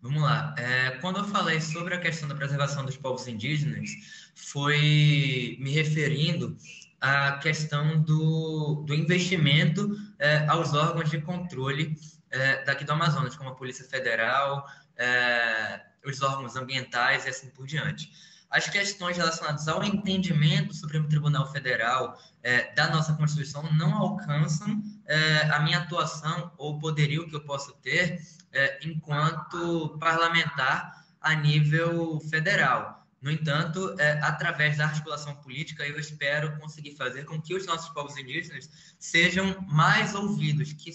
Vamos 0.00 0.22
lá. 0.22 0.54
É, 0.56 0.92
quando 1.02 1.18
eu 1.18 1.24
falei 1.24 1.60
sobre 1.60 1.96
a 1.96 2.00
questão 2.00 2.26
da 2.26 2.34
preservação 2.34 2.82
dos 2.82 2.96
povos 2.96 3.28
indígenas, 3.28 3.90
foi 4.34 5.58
me 5.60 5.70
referindo 5.70 6.56
a 7.02 7.32
questão 7.32 8.00
do, 8.00 8.84
do 8.86 8.94
investimento 8.94 9.94
é, 10.18 10.46
aos 10.46 10.72
órgãos 10.72 11.10
de 11.10 11.20
controle 11.20 11.94
é, 12.30 12.64
daqui 12.64 12.86
do 12.86 12.92
Amazonas, 12.92 13.36
como 13.36 13.50
a 13.50 13.54
Polícia 13.54 13.84
Federal, 13.84 14.66
é, 14.96 15.87
os 16.04 16.22
órgãos 16.22 16.56
ambientais 16.56 17.24
e 17.26 17.28
assim 17.28 17.48
por 17.50 17.66
diante. 17.66 18.10
As 18.50 18.66
questões 18.66 19.16
relacionadas 19.16 19.68
ao 19.68 19.84
entendimento 19.84 20.68
do 20.68 20.74
Supremo 20.74 21.06
Tribunal 21.06 21.50
Federal 21.52 22.18
é, 22.42 22.72
da 22.72 22.88
nossa 22.88 23.12
Constituição 23.12 23.62
não 23.74 23.94
alcançam 23.94 24.82
é, 25.06 25.40
a 25.50 25.60
minha 25.60 25.78
atuação 25.78 26.50
ou 26.56 26.78
poderio 26.78 27.28
que 27.28 27.36
eu 27.36 27.42
posso 27.42 27.74
ter 27.82 28.22
é, 28.52 28.78
enquanto 28.86 29.98
parlamentar 30.00 31.04
a 31.20 31.34
nível 31.34 32.18
federal. 32.30 33.06
No 33.20 33.32
entanto, 33.32 33.96
através 34.22 34.76
da 34.76 34.84
articulação 34.84 35.34
política, 35.34 35.84
eu 35.84 35.98
espero 35.98 36.56
conseguir 36.60 36.94
fazer 36.94 37.24
com 37.24 37.42
que 37.42 37.52
os 37.52 37.66
nossos 37.66 37.88
povos 37.88 38.16
indígenas 38.16 38.70
sejam 38.96 39.60
mais 39.62 40.14
ouvidos, 40.14 40.72
que 40.72 40.92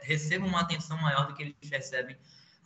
recebam 0.00 0.48
uma 0.48 0.62
atenção 0.62 0.96
maior 0.96 1.26
do 1.26 1.34
que 1.34 1.42
eles 1.42 1.70
recebem 1.70 2.16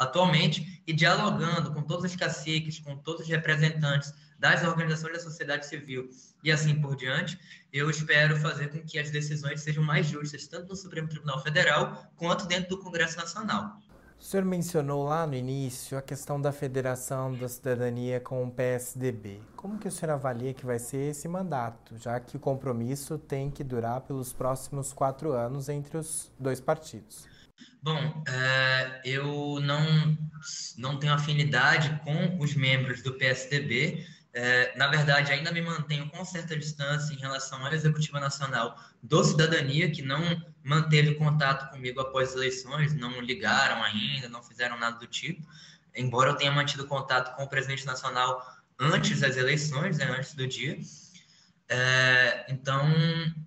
atualmente 0.02 0.82
e 0.87 0.92
dialogando 0.92 1.73
com 1.73 1.82
todos 1.82 2.04
os 2.04 2.16
caciques, 2.16 2.78
com 2.78 2.97
todos 2.97 3.23
os 3.23 3.28
representantes 3.28 4.12
das 4.38 4.64
organizações 4.64 5.12
da 5.12 5.21
sociedade 5.21 5.66
civil 5.66 6.11
e 6.42 6.50
assim 6.50 6.75
por 6.80 6.97
diante, 6.97 7.38
eu 7.73 7.88
espero 7.88 8.37
fazer 8.37 8.68
com 8.68 8.82
que 8.85 8.99
as 8.99 9.11
decisões 9.11 9.61
sejam 9.61 9.85
mais 9.85 10.06
justas, 10.06 10.47
tanto 10.49 10.68
no 10.68 10.76
Supremo 10.76 11.09
Tribunal 11.09 11.40
Federal 11.42 12.11
quanto 12.16 12.47
dentro 12.47 12.71
do 12.71 12.78
Congresso 12.78 13.16
Nacional. 13.16 13.78
O 14.18 14.25
senhor 14.25 14.44
mencionou 14.44 15.04
lá 15.04 15.26
no 15.26 15.35
início 15.35 15.99
a 15.99 16.02
questão 16.02 16.40
da 16.40 16.52
federação 16.52 17.35
da 17.35 17.49
cidadania 17.49 18.21
com 18.21 18.44
o 18.44 18.50
PSDB. 18.50 19.40
Como 19.56 19.78
que 19.78 19.88
o 19.88 19.90
senhor 19.90 20.12
avalia 20.12 20.54
que 20.54 20.64
vai 20.64 20.78
ser 20.78 21.11
esse 21.11 21.26
mandato, 21.26 21.99
já 21.99 22.21
que 22.21 22.37
o 22.37 22.40
compromisso 22.40 23.18
tem 23.18 23.50
que 23.50 23.64
durar 23.64 24.00
pelos 24.02 24.32
próximos 24.32 24.92
quatro 24.92 25.32
anos 25.32 25.68
entre 25.68 25.99
os 25.99 26.30
dois 26.38 26.61
partidos? 26.61 27.26
Bom, 27.82 28.22
é, 28.28 29.00
eu 29.04 29.58
não, 29.60 30.16
não 30.78 30.98
tenho 31.00 31.12
afinidade 31.12 32.00
com 32.04 32.38
os 32.38 32.54
membros 32.54 33.02
do 33.02 33.14
PSDB. 33.14 34.06
É, 34.32 34.76
na 34.78 34.86
verdade, 34.86 35.32
ainda 35.32 35.50
me 35.50 35.60
mantenho 35.60 36.08
com 36.08 36.24
certa 36.24 36.56
distância 36.56 37.12
em 37.12 37.18
relação 37.18 37.66
à 37.66 37.74
Executiva 37.74 38.20
Nacional 38.20 38.78
do 39.02 39.24
Cidadania, 39.24 39.90
que 39.90 40.00
não 40.00 40.22
manteve 40.62 41.16
contato 41.16 41.70
comigo 41.70 42.00
após 42.00 42.30
as 42.30 42.36
eleições, 42.36 42.94
não 42.94 43.20
ligaram 43.20 43.82
ainda, 43.82 44.28
não 44.28 44.44
fizeram 44.44 44.78
nada 44.78 45.00
do 45.00 45.06
tipo. 45.08 45.44
Embora 45.92 46.30
eu 46.30 46.36
tenha 46.36 46.52
mantido 46.52 46.86
contato 46.86 47.34
com 47.34 47.42
o 47.42 47.48
presidente 47.48 47.84
nacional 47.84 48.46
antes 48.78 49.18
das 49.18 49.36
eleições, 49.36 49.98
né, 49.98 50.04
antes 50.04 50.34
do 50.34 50.46
dia. 50.46 50.78
É, 51.69 52.47
então, 52.49 52.87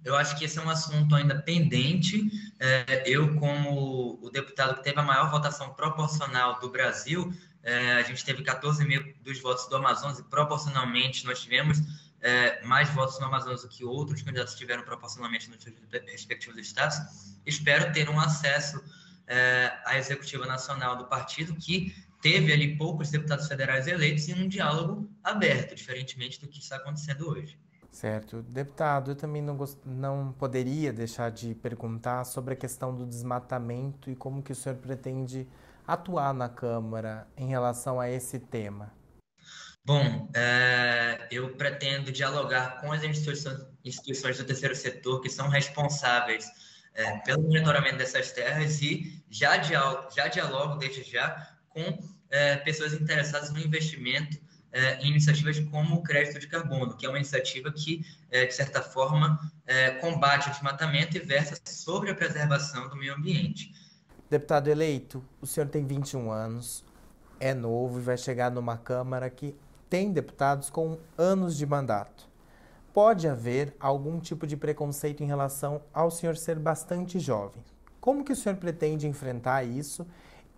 eu 0.04 0.16
acho 0.16 0.38
que 0.38 0.46
esse 0.46 0.58
é 0.58 0.62
um 0.62 0.70
assunto 0.70 1.16
ainda 1.16 1.40
pendente. 1.42 2.24
É, 2.60 3.04
eu, 3.06 3.36
como 3.36 4.20
o 4.22 4.30
deputado 4.30 4.76
que 4.76 4.84
teve 4.84 5.00
a 5.00 5.04
maior 5.04 5.30
votação 5.30 5.74
proporcional 5.74 6.60
do 6.60 6.70
Brasil, 6.70 7.32
é, 7.64 7.94
a 7.94 8.04
gente 8.04 8.24
teve 8.24 8.44
14 8.44 8.86
mil 8.86 9.04
dos 9.22 9.40
votos 9.40 9.68
do 9.68 9.76
Amazonas 9.76 10.20
e 10.20 10.24
proporcionalmente 10.24 11.26
nós 11.26 11.42
tivemos 11.42 11.80
é, 12.22 12.64
mais 12.64 12.90
votos 12.90 13.20
no 13.20 13.26
Amazonas 13.26 13.62
do 13.62 13.70
que 13.70 13.84
outros 13.84 14.22
candidatos 14.22 14.56
tiveram 14.56 14.84
proporcionalmente 14.84 15.50
nos 15.50 15.64
respectivos 16.08 16.58
estados. 16.58 16.98
Espero 17.46 17.92
ter 17.94 18.10
um 18.10 18.20
acesso 18.20 18.84
é, 19.28 19.72
à 19.86 19.98
executiva 19.98 20.46
nacional 20.46 20.96
do 20.96 21.06
partido 21.06 21.56
que 21.56 21.96
teve 22.22 22.52
ali 22.52 22.76
poucos 22.78 23.12
deputados 23.12 23.48
federais 23.48 23.88
eleitos 23.88 24.28
e 24.28 24.34
um 24.34 24.48
diálogo 24.48 25.08
aberto, 25.24 25.76
diferentemente 25.76 26.40
do 26.40 26.48
que 26.48 26.60
está 26.60 26.78
acontecendo 26.78 27.30
hoje. 27.30 27.58
Certo. 27.96 28.42
Deputado, 28.42 29.12
eu 29.12 29.16
também 29.16 29.42
não, 29.42 29.56
gost... 29.56 29.80
não 29.86 30.34
poderia 30.34 30.92
deixar 30.92 31.32
de 31.32 31.56
perguntar 31.56 32.26
sobre 32.26 32.54
a 32.54 32.58
questão 32.58 32.94
do 32.94 33.06
desmatamento 33.06 34.12
e 34.12 34.18
como 34.18 34.44
que 34.44 34.52
o 34.52 34.56
senhor 34.56 34.78
pretende 34.80 35.48
atuar 35.88 36.34
na 36.34 36.50
Câmara 36.50 37.26
em 37.38 37.48
relação 37.48 37.98
a 37.98 38.10
esse 38.10 38.38
tema. 38.38 38.92
Bom, 39.86 40.30
é, 40.36 41.26
eu 41.32 41.56
pretendo 41.56 42.12
dialogar 42.12 42.82
com 42.82 42.92
as 42.92 43.02
instituições, 43.02 44.38
do 44.40 44.44
terceiro 44.44 44.76
setor 44.76 45.22
que 45.22 45.30
são 45.30 45.48
responsáveis 45.48 46.52
é, 46.94 47.20
pelo 47.20 47.44
monitoramento 47.44 47.96
dessas 47.96 48.30
terras 48.30 48.82
e 48.82 49.24
já, 49.30 49.56
dialogo, 49.56 50.10
já 50.14 50.28
dialogo 50.28 50.76
desde 50.76 51.02
já 51.02 51.56
com 51.70 51.98
é, 52.30 52.58
pessoas 52.58 52.94
interessadas 52.94 53.54
no 53.54 53.60
investimento 53.60 54.38
é, 54.76 55.00
em 55.00 55.08
iniciativas 55.12 55.58
como 55.72 55.96
o 55.96 56.04
crédito 56.04 56.38
de 56.38 56.48
carbono, 56.48 56.98
que 56.98 57.06
é 57.06 57.10
uma 57.10 57.18
iniciativa 57.18 57.72
que, 57.72 58.06
é, 58.30 58.46
de 58.46 58.54
certa 58.54 58.82
forma, 58.82 59.40
é, 59.66 59.92
combate 59.92 60.50
o 60.50 60.52
desmatamento 60.52 61.16
e 61.16 61.22
versa 61.22 61.58
sobre 61.66 62.12
a 62.12 62.16
preservação 62.16 62.90
do 62.90 62.98
meio 62.98 63.16
ambiente. 63.16 63.74
Deputado 64.30 64.68
eleito, 64.68 65.24
o 65.40 65.48
senhor 65.48 65.70
tem 65.70 65.86
21 65.86 66.30
anos, 66.30 66.84
é 67.40 67.54
novo 67.54 68.00
e 68.00 68.04
vai 68.04 68.18
chegar 68.18 68.52
numa 68.52 68.78
Câmara 68.78 69.30
que 69.30 69.56
tem 69.90 70.12
deputados 70.12 70.70
com 70.70 71.00
anos 71.18 71.56
de 71.56 71.66
mandato. 71.66 72.28
Pode 72.94 73.30
haver 73.30 73.74
algum 73.80 74.20
tipo 74.20 74.46
de 74.46 74.58
preconceito 74.58 75.24
em 75.24 75.28
relação 75.28 75.82
ao 75.94 76.12
senhor 76.12 76.36
ser 76.36 76.60
bastante 76.60 77.18
jovem. 77.18 77.64
Como 78.02 78.26
que 78.26 78.34
o 78.34 78.36
senhor 78.36 78.58
pretende 78.58 79.08
enfrentar 79.08 79.64
isso 79.64 80.06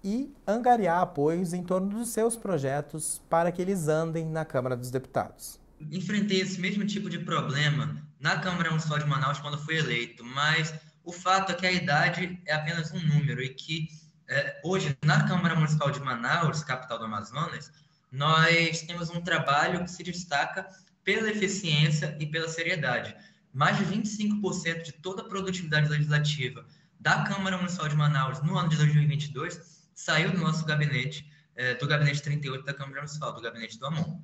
e 0.04 0.34
angariar 0.46 1.02
apoios 1.02 1.54
em 1.54 1.64
torno 1.64 1.90
dos 1.90 2.10
seus 2.10 2.36
projetos 2.36 3.22
para 3.30 3.52
que 3.52 3.62
eles 3.62 3.88
andem 3.88 4.26
na 4.26 4.46
Câmara 4.46 4.76
dos 4.76 4.92
Deputados. 4.92 5.60
Enfrentei 5.92 6.42
esse 6.42 6.60
mesmo 6.60 6.86
tipo 6.86 7.10
de 7.10 7.20
problema 7.20 8.02
na 8.20 8.40
Câmara 8.40 8.70
Municipal 8.70 9.00
de 9.00 9.06
Manaus 9.06 9.40
quando 9.40 9.58
fui 9.58 9.78
eleito, 9.78 10.24
mas 10.24 10.74
o 11.04 11.12
fato 11.12 11.52
é 11.52 11.56
que 11.56 11.66
a 11.66 11.72
idade 11.72 12.40
é 12.46 12.54
apenas 12.54 12.92
um 12.92 13.00
número 13.00 13.42
e 13.42 13.50
que 13.50 13.88
é, 14.30 14.60
hoje 14.64 14.98
na 15.06 15.28
Câmara 15.28 15.56
Municipal 15.56 15.92
de 15.92 16.00
Manaus, 16.00 16.64
capital 16.64 17.00
do 17.00 17.06
Amazonas, 17.06 17.72
nós 18.12 18.82
temos 18.82 19.10
um 19.10 19.22
trabalho 19.22 19.84
que 19.84 19.92
se 19.92 20.04
destaca 20.04 20.68
pela 21.04 21.30
eficiência 21.30 22.18
e 22.20 22.26
pela 22.26 22.50
seriedade. 22.50 23.16
Mais 23.54 23.78
de 23.78 23.86
25% 23.86 24.84
de 24.84 24.92
toda 24.92 25.22
a 25.22 25.26
produtividade 25.26 25.90
legislativa 25.90 26.66
da 27.00 27.24
Câmara 27.24 27.58
Municipal 27.58 27.88
de 27.88 27.96
Manaus 27.96 28.42
no 28.44 28.58
ano 28.58 28.70
de 28.70 28.78
2022 28.78 29.77
saiu 29.98 30.32
do 30.32 30.38
nosso 30.38 30.64
gabinete, 30.64 31.28
é, 31.56 31.74
do 31.74 31.88
gabinete 31.88 32.22
38 32.22 32.64
da 32.64 32.74
Câmara 32.74 33.02
Municipal, 33.02 33.34
do 33.34 33.42
gabinete 33.42 33.80
do 33.80 33.88
AMON. 33.88 34.22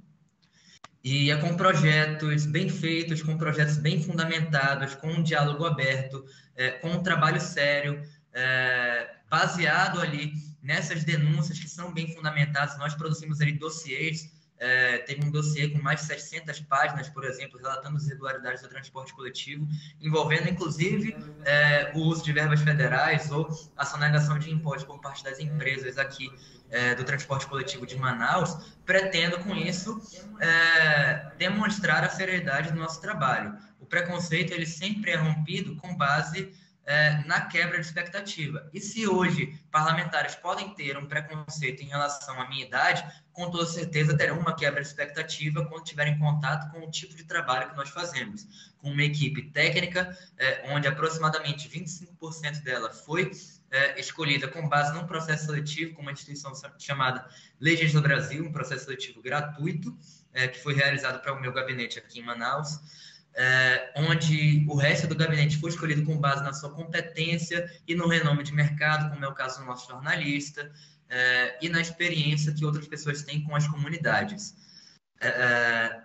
E 1.03 1.31
é 1.31 1.35
com 1.35 1.57
projetos 1.57 2.45
bem 2.45 2.69
feitos, 2.69 3.23
com 3.23 3.37
projetos 3.37 3.77
bem 3.77 4.01
fundamentados, 4.01 4.93
com 4.95 5.07
um 5.07 5.23
diálogo 5.23 5.65
aberto, 5.65 6.23
é, 6.55 6.71
com 6.71 6.91
um 6.91 7.03
trabalho 7.03 7.41
sério, 7.41 8.01
é, 8.31 9.15
baseado 9.27 9.99
ali 9.99 10.31
nessas 10.61 11.03
denúncias 11.03 11.59
que 11.59 11.67
são 11.67 11.91
bem 11.91 12.13
fundamentadas. 12.13 12.77
Nós 12.77 12.93
produzimos 12.93 13.41
ali 13.41 13.53
dossiês 13.53 14.31
é, 14.63 14.99
teve 14.99 15.25
um 15.25 15.29
dossiê 15.29 15.67
com 15.67 15.81
mais 15.81 15.99
de 15.99 16.07
700 16.07 16.61
páginas, 16.61 17.09
por 17.09 17.25
exemplo, 17.25 17.59
relatando 17.59 17.97
as 17.97 18.05
irregularidades 18.05 18.61
do 18.61 18.69
transporte 18.69 19.13
coletivo, 19.13 19.67
envolvendo 19.99 20.47
inclusive 20.47 21.17
é, 21.43 21.91
o 21.93 21.99
uso 21.99 22.23
de 22.23 22.31
verbas 22.31 22.61
federais 22.61 23.29
ou 23.29 23.49
a 23.75 23.85
sonegação 23.85 24.39
de 24.39 24.49
impostos 24.49 24.85
por 24.85 25.01
parte 25.01 25.21
das 25.21 25.37
empresas 25.39 25.97
aqui 25.97 26.31
é, 26.71 26.95
do 26.95 27.03
transporte 27.03 27.45
coletivo 27.45 27.85
de 27.85 27.97
Manaus, 27.97 28.73
pretendo 28.85 29.37
com 29.39 29.53
isso 29.53 30.01
é, 30.39 31.33
demonstrar 31.37 32.01
a 32.05 32.09
seriedade 32.09 32.71
do 32.71 32.79
nosso 32.79 33.01
trabalho. 33.01 33.57
O 33.81 33.85
preconceito 33.85 34.53
ele 34.53 34.65
sempre 34.65 35.11
é 35.11 35.17
rompido 35.17 35.75
com 35.75 35.93
base 35.93 36.53
é, 36.85 37.23
na 37.25 37.41
quebra 37.41 37.79
de 37.79 37.85
expectativa. 37.85 38.69
E 38.73 38.79
se 38.79 39.07
hoje 39.07 39.57
parlamentares 39.71 40.35
podem 40.35 40.73
ter 40.73 40.97
um 40.97 41.05
preconceito 41.05 41.81
em 41.81 41.87
relação 41.87 42.39
à 42.41 42.49
minha 42.49 42.65
idade, 42.65 43.05
com 43.31 43.49
toda 43.49 43.65
certeza 43.65 44.17
terão 44.17 44.37
uma 44.37 44.55
quebra 44.55 44.81
de 44.81 44.87
expectativa 44.87 45.65
quando 45.65 45.83
tiverem 45.83 46.19
contato 46.19 46.71
com 46.71 46.85
o 46.85 46.91
tipo 46.91 47.15
de 47.15 47.23
trabalho 47.23 47.69
que 47.69 47.75
nós 47.75 47.89
fazemos. 47.89 48.73
Com 48.77 48.91
uma 48.91 49.03
equipe 49.03 49.49
técnica, 49.51 50.17
é, 50.37 50.71
onde 50.73 50.87
aproximadamente 50.87 51.69
25% 51.69 52.61
dela 52.63 52.91
foi 52.91 53.31
é, 53.71 53.99
escolhida 53.99 54.47
com 54.47 54.67
base 54.67 54.93
num 54.93 55.07
processo 55.07 55.45
seletivo, 55.45 55.95
com 55.95 56.01
uma 56.01 56.11
instituição 56.11 56.51
chamada 56.77 57.25
Legias 57.59 57.93
do 57.93 58.01
Brasil, 58.01 58.45
um 58.45 58.51
processo 58.51 58.85
seletivo 58.85 59.21
gratuito, 59.21 59.97
é, 60.33 60.47
que 60.47 60.61
foi 60.61 60.73
realizado 60.73 61.21
para 61.21 61.33
o 61.33 61.39
meu 61.39 61.53
gabinete 61.53 61.97
aqui 61.97 62.19
em 62.19 62.23
Manaus 62.23 62.79
é, 63.35 63.93
onde 63.95 64.65
o 64.69 64.75
resto 64.75 65.07
do 65.07 65.15
gabinete 65.15 65.57
foi 65.57 65.69
escolhido 65.69 66.05
com 66.05 66.17
base 66.17 66.43
na 66.43 66.53
sua 66.53 66.69
competência 66.71 67.69
e 67.87 67.95
no 67.95 68.07
renome 68.07 68.43
de 68.43 68.53
mercado, 68.53 69.09
como 69.11 69.25
é 69.25 69.27
o 69.27 69.33
caso 69.33 69.59
do 69.59 69.65
nosso 69.65 69.89
jornalista, 69.89 70.71
é, 71.09 71.57
e 71.61 71.69
na 71.69 71.81
experiência 71.81 72.53
que 72.53 72.65
outras 72.65 72.87
pessoas 72.87 73.23
têm 73.23 73.43
com 73.43 73.55
as 73.55 73.67
comunidades. 73.67 74.55
É, 75.19 75.27
é 75.27 76.03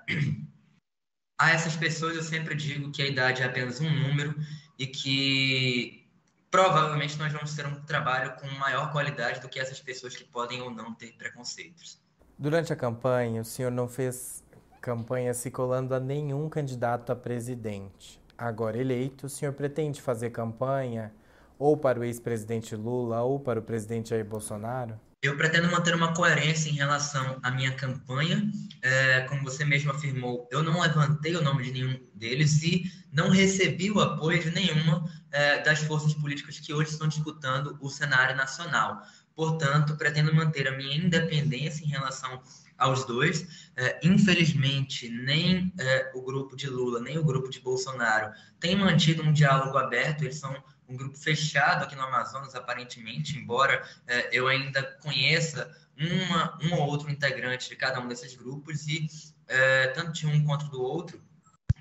a 1.41 1.53
essas 1.53 1.77
pessoas 1.77 2.17
eu 2.17 2.23
sempre 2.23 2.55
digo 2.57 2.91
que 2.91 3.01
a 3.01 3.07
idade 3.07 3.43
é 3.43 3.45
apenas 3.45 3.81
um 3.81 3.89
número 3.89 4.35
e 4.77 4.87
que 4.87 6.05
provavelmente 6.51 7.17
nós 7.17 7.33
vamos 7.33 7.55
ter 7.55 7.65
um 7.65 7.81
trabalho 7.83 8.35
com 8.37 8.49
maior 8.59 8.91
qualidade 8.91 9.41
do 9.41 9.49
que 9.49 9.61
essas 9.61 9.81
pessoas 9.81 10.17
que 10.17 10.25
podem 10.25 10.61
ou 10.61 10.71
não 10.71 10.93
ter 10.93 11.13
preconceitos. 11.17 12.01
Durante 12.37 12.73
a 12.73 12.77
campanha, 12.77 13.41
o 13.43 13.45
senhor 13.45 13.71
não 13.71 13.89
fez 13.89 14.45
campanha 14.81 15.35
se 15.35 15.51
colando 15.51 15.95
a 15.95 16.01
nenhum 16.01 16.49
candidato 16.49 17.11
a 17.11 17.17
presidente. 17.17 18.21
agora 18.37 18.79
eleito, 18.79 19.27
o 19.27 19.29
senhor 19.29 19.53
pretende 19.53 20.01
fazer 20.01 20.31
campanha 20.31 21.13
ou 21.59 21.77
para 21.77 21.99
o 21.99 22.05
ex-presidente 22.05 22.77
Lula 22.77 23.21
ou 23.23 23.41
para 23.41 23.59
o 23.59 23.63
presidente 23.63 24.11
Jair 24.11 24.25
Bolsonaro? 24.25 24.99
Eu 25.21 25.37
pretendo 25.37 25.69
manter 25.69 25.97
uma 25.97 26.15
coerência 26.15 26.71
em 26.71 26.75
relação 26.75 27.41
à 27.43 27.51
minha 27.51 27.73
campanha. 27.73 28.49
É, 28.81 29.23
como 29.23 29.43
você 29.43 29.65
mesmo 29.65 29.91
afirmou, 29.91 30.49
eu 30.53 30.63
não 30.63 30.81
levantei 30.81 31.35
o 31.35 31.43
nome 31.43 31.65
de 31.65 31.73
nenhum 31.73 32.01
deles 32.15 32.63
e 32.63 32.85
não 33.13 33.29
recebi 33.29 33.91
o 33.91 34.01
apoio 34.01 34.41
de 34.41 34.53
nenhuma 34.53 35.05
é, 35.33 35.61
das 35.63 35.81
forças 35.81 36.15
políticas 36.15 36.61
que 36.61 36.73
hoje 36.73 36.91
estão 36.91 37.09
disputando 37.09 37.77
o 37.81 37.91
cenário 37.91 38.37
nacional. 38.37 39.03
Portanto, 39.35 39.97
pretendo 39.97 40.33
manter 40.33 40.69
a 40.69 40.77
minha 40.77 40.97
independência 40.97 41.85
em 41.85 41.89
relação 41.89 42.41
aos 42.79 43.05
dois. 43.05 43.69
É, 43.77 44.01
infelizmente, 44.03 45.09
nem 45.09 45.73
é, 45.79 46.13
o 46.15 46.23
grupo 46.23 46.57
de 46.57 46.69
Lula, 46.69 47.01
nem 47.01 47.19
o 47.19 47.25
grupo 47.25 47.51
de 47.51 47.61
Bolsonaro 47.61 48.33
têm 48.61 48.77
mantido 48.77 49.23
um 49.23 49.33
diálogo 49.33 49.77
aberto, 49.77 50.23
eles 50.23 50.39
são 50.39 50.57
um 50.89 50.97
grupo 50.97 51.19
fechado 51.19 51.85
aqui 51.85 51.95
no 51.95 52.03
Amazonas, 52.03 52.55
aparentemente, 52.55 53.37
embora 53.37 53.83
é, 54.07 54.31
eu 54.33 54.49
ainda 54.49 54.83
conheça 55.03 55.71
uma, 55.99 56.59
um 56.63 56.75
ou 56.75 56.89
outro 56.89 57.11
integrante 57.11 57.69
de 57.69 57.77
cada 57.77 58.01
um 58.01 58.09
desses 58.09 58.35
grupos 58.35 58.87
e 58.87 59.07
é, 59.49 59.89
tanto 59.89 60.13
de 60.13 60.27
um 60.27 60.45
quanto 60.45 60.67
do 60.71 60.81
outro 60.81 61.21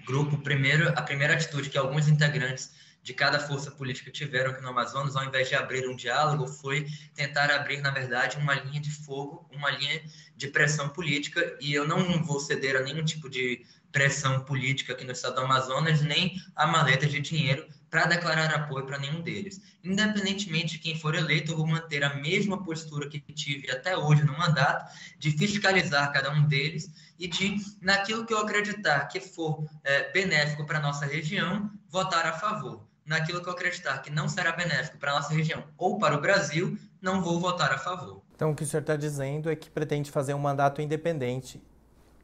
grupo, 0.06 0.38
primeiro, 0.38 0.90
a 0.90 1.02
primeira 1.02 1.34
atitude 1.34 1.70
que 1.70 1.78
alguns 1.78 2.08
integrantes 2.08 2.72
de 3.08 3.14
cada 3.14 3.40
força 3.40 3.72
política 3.72 4.12
tiveram 4.12 4.52
aqui 4.52 4.62
no 4.62 4.68
Amazonas, 4.68 5.16
ao 5.16 5.24
invés 5.24 5.48
de 5.48 5.56
abrir 5.56 5.88
um 5.88 5.96
diálogo, 5.96 6.46
foi 6.46 6.86
tentar 7.16 7.50
abrir, 7.50 7.80
na 7.80 7.90
verdade, 7.90 8.36
uma 8.36 8.54
linha 8.54 8.82
de 8.82 8.92
fogo, 8.92 9.50
uma 9.50 9.72
linha 9.72 10.02
de 10.36 10.50
pressão 10.50 10.90
política, 10.90 11.58
e 11.62 11.74
eu 11.74 11.88
não 11.88 12.22
vou 12.22 12.38
ceder 12.42 12.76
a 12.76 12.82
nenhum 12.82 13.06
tipo 13.06 13.30
de 13.30 13.66
pressão 13.94 14.42
política 14.42 14.92
aqui 14.92 15.06
no 15.06 15.14
estado 15.14 15.36
do 15.36 15.42
Amazonas, 15.42 16.02
nem 16.02 16.36
a 16.54 16.68
maleta 16.68 17.08
de 17.08 17.22
dinheiro 17.22 17.66
para 17.90 18.08
declarar 18.08 18.54
apoio 18.54 18.86
para 18.86 19.00
nenhum 19.00 19.22
deles. 19.22 19.62
Independentemente 19.86 20.74
de 20.74 20.80
quem 20.80 21.00
for 21.00 21.16
eleito, 21.16 21.54
eu 21.54 21.56
vou 21.56 21.66
manter 21.66 22.04
a 22.04 22.14
mesma 22.16 22.62
postura 22.62 23.08
que 23.08 23.22
tive 23.32 23.72
até 23.72 23.96
hoje 23.96 24.26
no 24.26 24.38
mandato, 24.38 24.94
de 25.18 25.32
fiscalizar 25.32 26.12
cada 26.12 26.30
um 26.30 26.46
deles 26.46 26.92
e 27.18 27.26
de, 27.26 27.56
naquilo 27.82 28.26
que 28.26 28.34
eu 28.34 28.40
acreditar 28.40 29.08
que 29.08 29.22
for 29.22 29.66
é, 29.86 30.12
benéfico 30.12 30.66
para 30.66 30.80
a 30.80 30.82
nossa 30.82 31.06
região, 31.06 31.72
votar 31.90 32.26
a 32.26 32.34
favor. 32.34 32.87
Naquilo 33.08 33.42
que 33.42 33.48
eu 33.48 33.54
acreditar 33.54 34.00
que 34.00 34.12
não 34.12 34.28
será 34.28 34.52
benéfico 34.52 34.98
para 34.98 35.12
a 35.12 35.16
nossa 35.16 35.34
região 35.34 35.64
ou 35.78 35.98
para 35.98 36.18
o 36.18 36.22
Brasil, 36.22 36.78
não 37.02 37.22
vou 37.22 37.40
votar 37.40 37.72
a 37.72 37.78
favor. 37.78 38.22
Então, 38.36 38.52
o 38.52 38.56
que 38.56 38.64
o 38.64 38.68
senhor 38.68 38.82
está 38.82 38.98
dizendo 38.98 39.50
é 39.50 39.56
que 39.56 39.70
pretende 39.70 40.12
fazer 40.12 40.34
um 40.34 40.40
mandato 40.40 40.82
independente, 40.82 41.62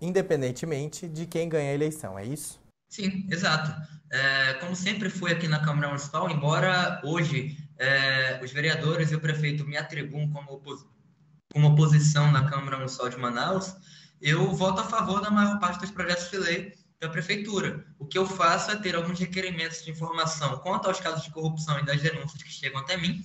independentemente 0.02 1.08
de 1.08 1.25
quem 1.25 1.48
ganha 1.48 1.72
a 1.72 1.74
eleição, 1.74 2.20
é 2.20 2.25
isso? 2.25 2.62
Sim, 2.90 3.25
exato. 3.32 3.74
É, 4.12 4.54
como 4.56 4.75
sempre 4.75 5.10
foi 5.10 5.32
aqui 5.32 5.48
na 5.48 5.60
Câmara 5.60 5.88
Municipal, 5.88 6.30
embora 6.30 7.02
hoje 7.04 7.58
é, 7.78 8.40
os 8.44 8.52
vereadores 8.52 9.12
e 9.12 9.16
o 9.16 9.20
prefeito 9.20 9.66
me 9.66 9.78
atribuam 9.78 10.30
como, 10.30 10.52
opos 10.52 10.86
como 11.52 11.70
oposição 11.70 12.32
na 12.32 12.48
Câmara 12.50 12.78
Municipal 12.78 13.10
de 13.10 13.18
Manaus, 13.18 13.75
eu 14.22 14.54
voto 14.54 14.82
a 14.82 14.84
favor 14.84 15.22
da 15.22 15.32
maior 15.32 15.60
parte 15.60 15.80
dos 15.80 15.92
projetos 15.92 16.30
de 16.30 16.38
lei 16.38 16.83
da 17.03 17.10
prefeitura. 17.10 17.86
O 18.00 18.05
que 18.05 18.17
eu 18.17 18.25
faço 18.25 18.72
é 18.72 18.75
ter 18.75 18.95
alguns 18.95 19.19
requerimentos 19.19 19.83
de 19.83 19.91
informação 19.91 20.57
quanto 20.57 20.88
aos 20.88 21.00
casos 21.00 21.24
de 21.24 21.31
corrupção 21.31 21.77
e 21.79 21.86
das 21.86 22.01
denúncias 22.01 22.41
que 22.41 22.51
chegam 22.51 22.79
até 22.79 22.98
mim, 22.98 23.24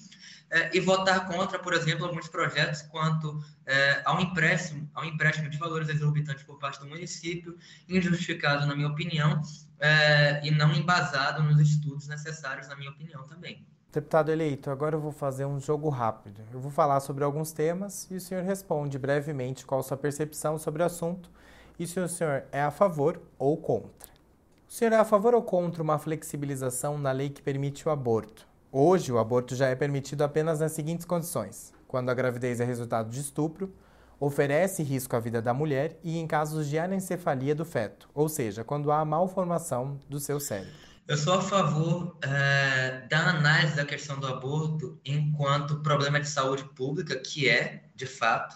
é, 0.51 0.75
e 0.75 0.81
votar 0.81 1.27
contra, 1.27 1.59
por 1.59 1.75
exemplo, 1.75 2.07
alguns 2.07 2.27
projetos 2.27 2.83
quanto 2.83 3.39
é, 3.67 4.01
ao 4.05 4.19
empréstimo, 4.21 4.91
ao 4.95 5.05
empréstimo 5.05 5.51
de 5.51 5.59
valores 5.59 5.89
exorbitantes 5.89 6.43
por 6.43 6.59
parte 6.59 6.81
do 6.81 6.87
município, 6.87 7.57
injustificado, 7.89 8.67
na 8.67 8.75
minha 8.75 8.89
opinião, 8.89 9.43
é, 9.79 10.41
e 10.43 10.51
não 10.51 10.73
embasado 10.73 11.43
nos 11.43 11.61
estudos 11.61 12.09
necessários, 12.09 12.67
na 12.67 12.77
minha 12.77 12.91
opinião, 12.91 13.25
também. 13.25 13.65
Deputado 13.93 14.31
eleito, 14.31 14.71
agora 14.71 14.97
eu 14.97 15.01
vou 15.01 15.13
fazer 15.13 15.45
um 15.45 15.61
jogo 15.61 15.89
rápido. 15.89 16.43
Eu 16.53 16.61
vou 16.61 16.71
falar 16.71 17.01
sobre 17.01 17.25
alguns 17.25 17.53
temas 17.53 18.09
e 18.11 18.17
o 18.17 18.21
senhor 18.21 18.43
responde 18.43 18.99
brevemente 18.99 19.67
qual 19.67 19.81
a 19.81 19.83
sua 19.83 19.97
percepção 19.97 20.59
sobre 20.59 20.83
o 20.83 20.87
assunto 20.87 21.31
e 21.79 21.87
se 21.87 22.01
o 22.01 22.09
senhor 22.09 22.45
é 22.51 22.63
a 22.63 22.71
favor 22.71 23.21
ou 23.39 23.57
contra. 23.57 24.09
O 24.69 24.73
senhor 24.73 24.93
é 24.93 24.97
a 24.97 25.05
favor 25.05 25.35
ou 25.35 25.43
contra 25.43 25.83
uma 25.83 25.99
flexibilização 25.99 26.99
na 26.99 27.13
lei 27.13 27.31
que 27.31 27.41
permite 27.41 27.89
o 27.89 27.91
aborto? 27.91 28.47
Hoje, 28.71 29.11
o 29.11 29.19
aborto 29.19 29.55
já 29.55 29.69
é 29.69 29.75
permitido 29.75 30.23
apenas 30.23 30.61
nas 30.61 30.73
seguintes 30.73 31.07
condições: 31.07 31.73
quando 31.87 32.11
a 32.11 32.15
gravidez 32.15 32.61
é 32.61 32.65
resultado 32.65 33.09
de 33.09 33.21
estupro, 33.21 33.73
oferece 34.21 34.83
risco 34.83 35.17
à 35.17 35.21
vida 35.21 35.41
da 35.41 35.55
mulher 35.55 35.99
e 36.03 36.19
em 36.19 36.27
casos 36.27 36.69
de 36.69 36.79
anencefalia 36.79 37.55
do 37.55 37.65
feto, 37.65 38.11
ou 38.13 38.29
seja, 38.29 38.65
quando 38.65 38.91
há 38.93 39.05
malformação 39.05 39.99
do 40.09 40.21
seu 40.21 40.39
cérebro. 40.39 40.73
Eu 41.07 41.17
sou 41.17 41.33
a 41.33 41.41
favor 41.41 42.19
é, 42.21 43.07
da 43.09 43.31
análise 43.31 43.75
da 43.75 43.87
questão 43.87 44.21
do 44.21 44.27
aborto 44.27 45.01
enquanto 45.03 45.81
problema 45.81 46.21
de 46.21 46.29
saúde 46.29 46.65
pública, 46.75 47.17
que 47.17 47.49
é, 47.49 47.85
de 47.95 48.05
fato, 48.05 48.55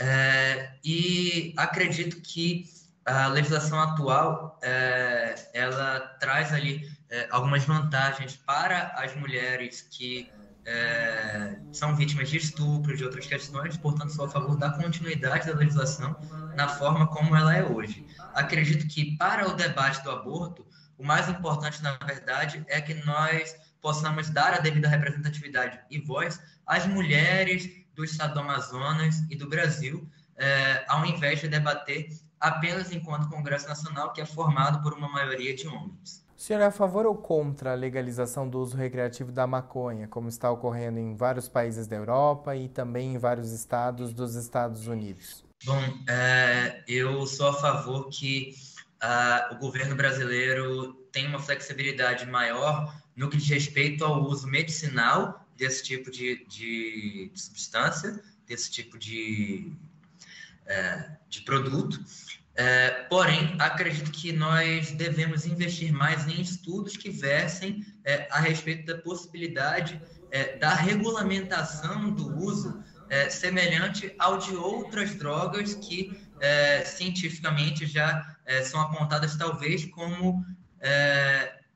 é, 0.00 0.72
e 0.82 1.52
acredito 1.58 2.20
que 2.22 2.64
a 3.04 3.28
legislação 3.28 3.78
atual 3.78 4.58
é, 4.62 5.34
ela 5.52 6.00
traz 6.18 6.54
ali 6.54 6.88
é, 7.10 7.28
algumas 7.30 7.64
vantagens 7.64 8.36
para 8.36 8.92
as 8.96 9.14
mulheres 9.14 9.82
que 9.90 10.30
é, 10.64 11.58
são 11.72 11.94
vítimas 11.96 12.30
de 12.30 12.38
estupro, 12.38 12.96
de 12.96 13.04
outras 13.04 13.26
questões, 13.26 13.76
portanto, 13.76 14.12
sou 14.12 14.24
a 14.24 14.28
favor 14.28 14.56
da 14.56 14.70
continuidade 14.70 15.46
da 15.46 15.54
legislação 15.54 16.16
na 16.54 16.68
forma 16.68 17.06
como 17.06 17.36
ela 17.36 17.54
é 17.54 17.62
hoje. 17.62 18.06
Acredito 18.34 18.86
que 18.86 19.16
para 19.16 19.48
o 19.48 19.54
debate 19.54 20.02
do 20.02 20.10
aborto, 20.10 20.66
o 20.96 21.04
mais 21.04 21.28
importante, 21.28 21.82
na 21.82 21.96
verdade, 22.04 22.64
é 22.68 22.80
que 22.80 22.94
nós 23.04 23.54
possamos 23.80 24.30
dar 24.30 24.54
a 24.54 24.58
devida 24.58 24.88
representatividade 24.88 25.80
e 25.90 25.98
voz 25.98 26.40
às 26.66 26.86
mulheres 26.86 27.79
do 28.00 28.04
estado 28.04 28.32
do 28.32 28.40
Amazonas 28.40 29.22
e 29.30 29.36
do 29.36 29.46
Brasil, 29.46 30.08
é, 30.36 30.84
ao 30.88 31.04
invés 31.04 31.38
de 31.40 31.48
debater 31.48 32.08
apenas 32.40 32.90
enquanto 32.90 33.28
Congresso 33.28 33.68
Nacional, 33.68 34.14
que 34.14 34.22
é 34.22 34.26
formado 34.26 34.82
por 34.82 34.94
uma 34.94 35.08
maioria 35.08 35.54
de 35.54 35.68
homens. 35.68 36.24
O 36.34 36.40
senhor 36.40 36.62
é 36.62 36.64
a 36.64 36.70
favor 36.70 37.04
ou 37.04 37.14
contra 37.14 37.72
a 37.72 37.74
legalização 37.74 38.48
do 38.48 38.58
uso 38.58 38.74
recreativo 38.74 39.30
da 39.30 39.46
maconha, 39.46 40.08
como 40.08 40.30
está 40.30 40.50
ocorrendo 40.50 40.98
em 40.98 41.14
vários 41.14 41.46
países 41.46 41.86
da 41.86 41.96
Europa 41.96 42.56
e 42.56 42.70
também 42.70 43.12
em 43.14 43.18
vários 43.18 43.52
estados 43.52 44.14
dos 44.14 44.34
Estados 44.34 44.86
Unidos? 44.86 45.44
Bom, 45.66 45.78
é, 46.08 46.82
eu 46.88 47.26
sou 47.26 47.50
a 47.50 47.52
favor 47.52 48.08
que 48.08 48.54
uh, 49.04 49.54
o 49.54 49.58
governo 49.58 49.94
brasileiro 49.94 50.94
tenha 51.12 51.28
uma 51.28 51.38
flexibilidade 51.38 52.24
maior 52.24 52.94
no 53.14 53.28
que 53.28 53.36
diz 53.36 53.50
respeito 53.50 54.02
ao 54.02 54.22
uso 54.22 54.48
medicinal 54.48 55.46
desse 55.60 55.82
tipo 55.82 56.10
de, 56.10 56.46
de, 56.46 57.30
de 57.32 57.40
substância, 57.40 58.18
desse 58.46 58.70
tipo 58.70 58.98
de, 58.98 59.70
é, 60.66 61.10
de 61.28 61.42
produto. 61.42 62.02
É, 62.54 63.04
porém, 63.10 63.54
acredito 63.58 64.10
que 64.10 64.32
nós 64.32 64.90
devemos 64.92 65.44
investir 65.44 65.92
mais 65.92 66.26
em 66.26 66.40
estudos 66.40 66.96
que 66.96 67.10
versem 67.10 67.84
é, 68.04 68.26
a 68.30 68.40
respeito 68.40 68.86
da 68.86 68.98
possibilidade 69.02 70.00
é, 70.30 70.56
da 70.56 70.74
regulamentação 70.74 72.10
do 72.10 72.36
uso 72.38 72.82
é, 73.10 73.28
semelhante 73.28 74.14
ao 74.18 74.38
de 74.38 74.54
outras 74.54 75.14
drogas 75.14 75.74
que 75.74 76.18
é, 76.40 76.84
cientificamente 76.84 77.86
já 77.86 78.36
são 78.64 78.80
apontadas 78.80 79.36
talvez 79.36 79.84
como 79.84 80.44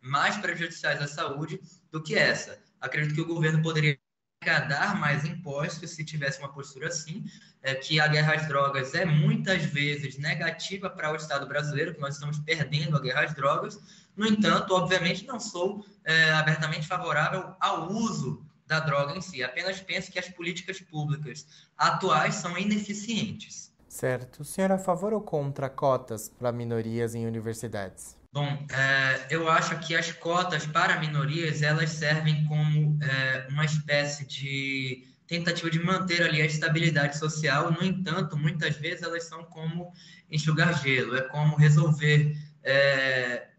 mais 0.00 0.36
prejudiciais 0.38 1.00
à 1.00 1.06
saúde 1.06 1.60
do 1.92 2.02
que 2.02 2.16
essa. 2.16 2.63
Acredito 2.84 3.14
que 3.14 3.20
o 3.22 3.26
governo 3.26 3.62
poderia 3.62 3.98
arrecadar 4.42 4.94
mais 5.00 5.24
impostos 5.24 5.90
se 5.90 6.04
tivesse 6.04 6.38
uma 6.38 6.52
postura 6.52 6.88
assim, 6.88 7.24
é 7.62 7.74
que 7.74 7.98
a 7.98 8.06
guerra 8.06 8.34
às 8.34 8.46
drogas 8.46 8.94
é 8.94 9.06
muitas 9.06 9.64
vezes 9.64 10.18
negativa 10.18 10.90
para 10.90 11.10
o 11.10 11.16
Estado 11.16 11.46
brasileiro, 11.46 11.94
que 11.94 12.00
nós 12.00 12.14
estamos 12.14 12.38
perdendo 12.40 12.94
a 12.96 13.00
guerra 13.00 13.22
às 13.22 13.34
drogas. 13.34 13.80
No 14.14 14.26
entanto, 14.26 14.74
obviamente, 14.74 15.26
não 15.26 15.40
sou 15.40 15.84
é, 16.04 16.32
abertamente 16.32 16.86
favorável 16.86 17.54
ao 17.58 17.90
uso 17.90 18.44
da 18.66 18.80
droga 18.80 19.16
em 19.16 19.22
si. 19.22 19.42
Apenas 19.42 19.80
penso 19.80 20.12
que 20.12 20.18
as 20.18 20.28
políticas 20.28 20.78
públicas 20.78 21.46
atuais 21.78 22.34
são 22.34 22.56
ineficientes. 22.58 23.72
Certo. 23.88 24.40
O 24.40 24.44
senhor 24.44 24.70
é 24.70 24.74
a 24.74 24.78
favor 24.78 25.14
ou 25.14 25.22
contra 25.22 25.70
cotas 25.70 26.28
para 26.28 26.52
minorias 26.52 27.14
em 27.14 27.26
universidades? 27.26 28.16
Bom, 28.34 28.66
é, 28.68 29.26
eu 29.30 29.48
acho 29.48 29.78
que 29.78 29.94
as 29.94 30.10
cotas 30.10 30.66
para 30.66 30.98
minorias 30.98 31.62
elas 31.62 31.90
servem 31.90 32.44
como 32.46 32.98
é, 33.00 33.46
uma 33.48 33.64
espécie 33.64 34.26
de 34.26 35.06
tentativa 35.24 35.70
de 35.70 35.78
manter 35.78 36.20
ali 36.20 36.42
a 36.42 36.44
estabilidade 36.44 37.16
social. 37.16 37.70
No 37.70 37.84
entanto, 37.84 38.36
muitas 38.36 38.74
vezes 38.74 39.04
elas 39.04 39.22
são 39.28 39.44
como 39.44 39.92
enxugar 40.28 40.76
gelo, 40.82 41.16
é 41.16 41.22
como 41.22 41.54
resolver 41.54 42.36
é, 42.64 43.50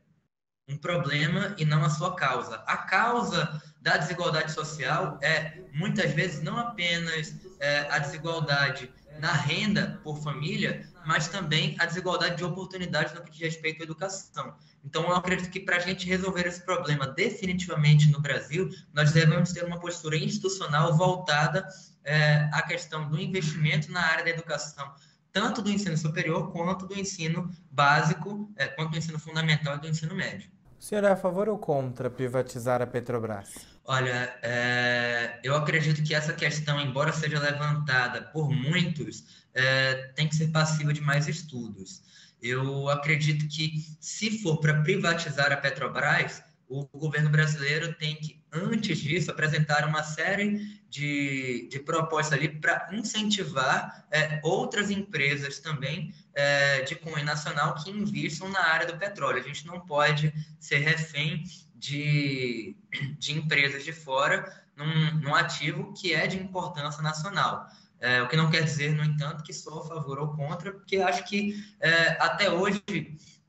um 0.68 0.76
problema 0.76 1.56
e 1.58 1.64
não 1.64 1.82
a 1.86 1.90
sua 1.90 2.14
causa. 2.14 2.58
A 2.68 2.76
causa 2.76 3.64
da 3.80 3.96
desigualdade 3.96 4.52
social 4.52 5.18
é 5.22 5.58
muitas 5.74 6.12
vezes 6.12 6.44
não 6.44 6.58
apenas 6.58 7.34
é, 7.62 7.88
a 7.90 7.98
desigualdade 8.00 8.92
na 9.20 9.32
renda 9.32 10.02
por 10.04 10.22
família, 10.22 10.86
mas 11.06 11.28
também 11.28 11.76
a 11.80 11.86
desigualdade 11.86 12.38
de 12.38 12.44
oportunidades 12.44 13.14
no 13.14 13.22
que 13.22 13.32
diz 13.32 13.42
respeito 13.42 13.82
à 13.82 13.84
educação. 13.84 14.56
Então, 14.84 15.04
eu 15.04 15.16
acredito 15.16 15.50
que 15.50 15.60
para 15.60 15.78
a 15.78 15.80
gente 15.80 16.08
resolver 16.08 16.46
esse 16.46 16.62
problema 16.62 17.08
definitivamente 17.08 18.12
no 18.12 18.20
Brasil, 18.20 18.70
nós 18.94 19.12
devemos 19.12 19.52
ter 19.52 19.64
uma 19.64 19.80
postura 19.80 20.16
institucional 20.18 20.96
voltada 20.96 21.68
é, 22.04 22.50
à 22.54 22.62
questão 22.62 23.10
do 23.10 23.20
investimento 23.20 23.92
na 23.92 24.02
área 24.02 24.24
da 24.24 24.30
educação, 24.30 24.94
tanto 25.32 25.62
do 25.62 25.72
ensino 25.72 25.98
superior 25.98 26.52
quanto 26.52 26.86
do 26.86 26.98
ensino 26.98 27.52
básico, 27.72 28.52
é, 28.56 28.68
quanto 28.68 28.92
do 28.92 28.98
ensino 28.98 29.20
fundamental 29.20 29.76
e 29.76 29.80
do 29.82 29.88
ensino 29.88 30.16
médio. 30.16 30.50
O 30.80 30.84
senhor 30.84 31.04
é 31.04 31.12
a 31.12 31.16
favor 31.16 31.50
ou 31.50 31.58
contra 31.58 32.10
privatizar 32.10 32.82
a 32.82 32.86
Petrobras? 32.86 33.50
Olha, 33.84 34.36
é, 34.42 35.40
eu 35.44 35.56
acredito 35.56 36.04
que 36.04 36.14
essa 36.14 36.34
questão, 36.34 36.80
embora 36.80 37.12
seja 37.12 37.40
levantada 37.40 38.22
por 38.22 38.50
muitos, 38.50 39.45
é, 39.56 40.12
tem 40.16 40.28
que 40.28 40.36
ser 40.36 40.50
passiva 40.50 40.94
de 40.94 41.02
mais 41.02 41.28
estudos. 41.28 42.04
Eu 42.42 42.90
acredito 42.90 43.48
que, 43.48 43.84
se 44.00 44.40
for 44.44 44.58
para 44.60 44.84
privatizar 44.84 45.52
a 45.52 45.58
Petrobras, 45.58 46.44
o 46.68 46.86
governo 46.98 47.30
brasileiro 47.30 47.94
tem 47.94 48.16
que, 48.16 48.44
antes 48.52 48.98
disso, 48.98 49.32
apresentar 49.32 49.88
uma 49.88 50.04
série 50.04 50.60
de, 50.90 51.68
de 51.70 51.80
propostas 51.80 52.34
ali 52.34 52.50
para 52.50 52.90
incentivar 52.92 54.06
é, 54.12 54.40
outras 54.44 54.90
empresas 54.90 55.60
também 55.60 56.14
é, 56.34 56.82
de 56.82 56.96
cunho 56.96 57.24
nacional 57.24 57.76
que 57.76 57.90
investam 57.90 58.50
na 58.50 58.62
área 58.62 58.88
do 58.88 58.98
petróleo. 58.98 59.40
A 59.40 59.48
gente 59.48 59.66
não 59.66 59.80
pode 59.82 60.34
ser 60.60 60.78
refém 60.80 61.44
de, 61.76 62.76
de 63.18 63.34
empresas 63.34 63.84
de 63.84 63.94
fora 63.94 64.66
num, 64.76 65.20
num 65.20 65.36
ativo 65.36 65.94
que 65.94 66.14
é 66.14 66.28
de 66.28 66.38
importância 66.38 67.02
nacional. 67.02 67.68
É, 68.00 68.22
o 68.22 68.28
que 68.28 68.36
não 68.36 68.52
quer 68.52 68.64
dizer, 68.64 68.94
no 68.94 69.04
entanto, 69.04 69.44
que 69.44 69.54
sou 69.54 69.82
a 69.82 69.88
favor 69.88 70.20
ou 70.20 70.36
contra, 70.36 70.72
porque 70.72 70.98
acho 70.98 71.24
que 71.26 71.56
é, 71.80 72.10
até 72.22 72.50
hoje 72.52 72.84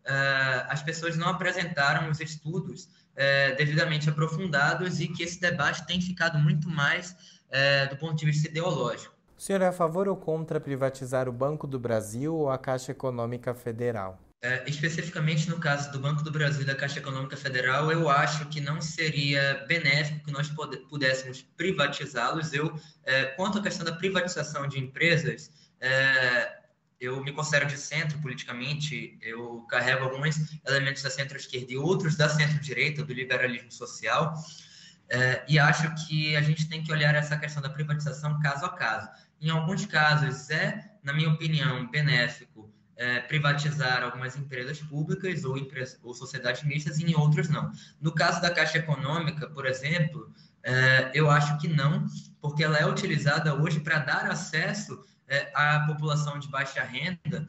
é, 0.05 0.67
as 0.69 0.83
pessoas 0.83 1.17
não 1.17 1.29
apresentaram 1.29 2.11
os 2.11 2.21
estudos 2.21 2.89
é, 3.17 3.55
devidamente 3.55 4.09
aprofundados 4.09 5.01
e 5.01 5.09
que 5.09 5.23
esse 5.23 5.41
debate 5.41 5.87
tem 5.87 6.01
ficado 6.01 6.39
muito 6.39 6.69
mais 6.69 7.17
é, 7.51 7.87
do 7.87 7.97
ponto 7.97 8.15
de 8.17 8.27
vista 8.27 8.49
ideológico. 8.49 9.15
O 9.37 9.41
senhor 9.41 9.61
é 9.61 9.67
a 9.67 9.73
favor 9.73 10.09
ou 10.09 10.17
contra 10.17 10.61
privatizar 10.61 11.29
o 11.29 11.33
Banco 11.33 11.67
do 11.67 11.79
Brasil 11.79 12.35
ou 12.35 12.51
a 12.51 12.57
Caixa 12.57 12.93
Econômica 12.93 13.55
Federal? 13.55 14.19
É, 14.47 14.63
especificamente 14.69 15.51
no 15.51 15.59
caso 15.59 15.91
do 15.91 15.99
Banco 15.99 16.23
do 16.23 16.31
Brasil 16.31 16.63
e 16.63 16.65
da 16.65 16.77
Caixa 16.77 17.01
Econômica 17.01 17.37
Federal, 17.37 17.91
eu 17.91 18.09
acho 18.09 18.47
que 18.47 18.61
não 18.61 18.81
seria 18.81 19.65
benéfico 19.67 20.25
que 20.25 20.31
nós 20.31 20.49
pudéssemos 20.89 21.43
privatizá-los. 21.57 22.53
Eu, 22.53 22.73
é, 23.05 23.25
quanto 23.25 23.59
à 23.59 23.63
questão 23.63 23.85
da 23.85 23.91
privatização 23.91 24.69
de 24.69 24.79
empresas, 24.79 25.51
é, 25.81 26.61
eu 27.01 27.25
me 27.25 27.33
considero 27.33 27.67
de 27.67 27.77
centro 27.77 28.21
politicamente, 28.21 29.19
eu 29.21 29.67
carrego 29.69 30.05
alguns 30.05 30.37
elementos 30.65 31.03
da 31.03 31.11
centro-esquerda 31.11 31.73
e 31.73 31.77
outros 31.77 32.15
da 32.15 32.29
centro-direita, 32.29 33.03
do 33.03 33.13
liberalismo 33.13 33.73
social, 33.73 34.33
é, 35.09 35.45
e 35.49 35.59
acho 35.59 35.93
que 36.07 36.37
a 36.37 36.41
gente 36.41 36.69
tem 36.69 36.85
que 36.85 36.93
olhar 36.93 37.17
essa 37.17 37.37
questão 37.37 37.61
da 37.61 37.69
privatização 37.71 38.39
caso 38.39 38.65
a 38.65 38.69
caso. 38.69 39.11
Em 39.41 39.51
alguns 39.51 39.87
casos 39.87 40.51
é, 40.51 40.89
na 41.03 41.13
minha 41.13 41.31
opinião, 41.31 41.91
benéfico 41.91 42.76
é, 42.97 43.21
privatizar 43.21 44.03
algumas 44.03 44.37
empresas 44.37 44.81
públicas 44.81 45.45
ou, 45.45 45.57
empresas, 45.57 45.99
ou 46.03 46.15
sociedades 46.15 46.63
mistas 46.65 46.99
e 46.99 47.05
em 47.05 47.15
outros 47.15 47.49
não. 47.49 47.71
No 48.01 48.13
caso 48.13 48.41
da 48.41 48.51
Caixa 48.51 48.79
Econômica, 48.79 49.47
por 49.49 49.67
exemplo, 49.67 50.33
é, 50.63 51.11
eu 51.15 51.31
acho 51.31 51.59
que 51.59 51.69
não, 51.69 52.07
porque 52.41 52.65
ela 52.65 52.79
é 52.79 52.87
utilizada 52.87 53.55
hoje 53.55 53.81
para 53.81 53.99
dar 53.99 54.27
acesso 54.31 55.05
é, 55.29 55.51
à 55.55 55.81
população 55.87 56.39
de 56.39 56.49
baixa 56.49 56.83
renda 56.83 57.47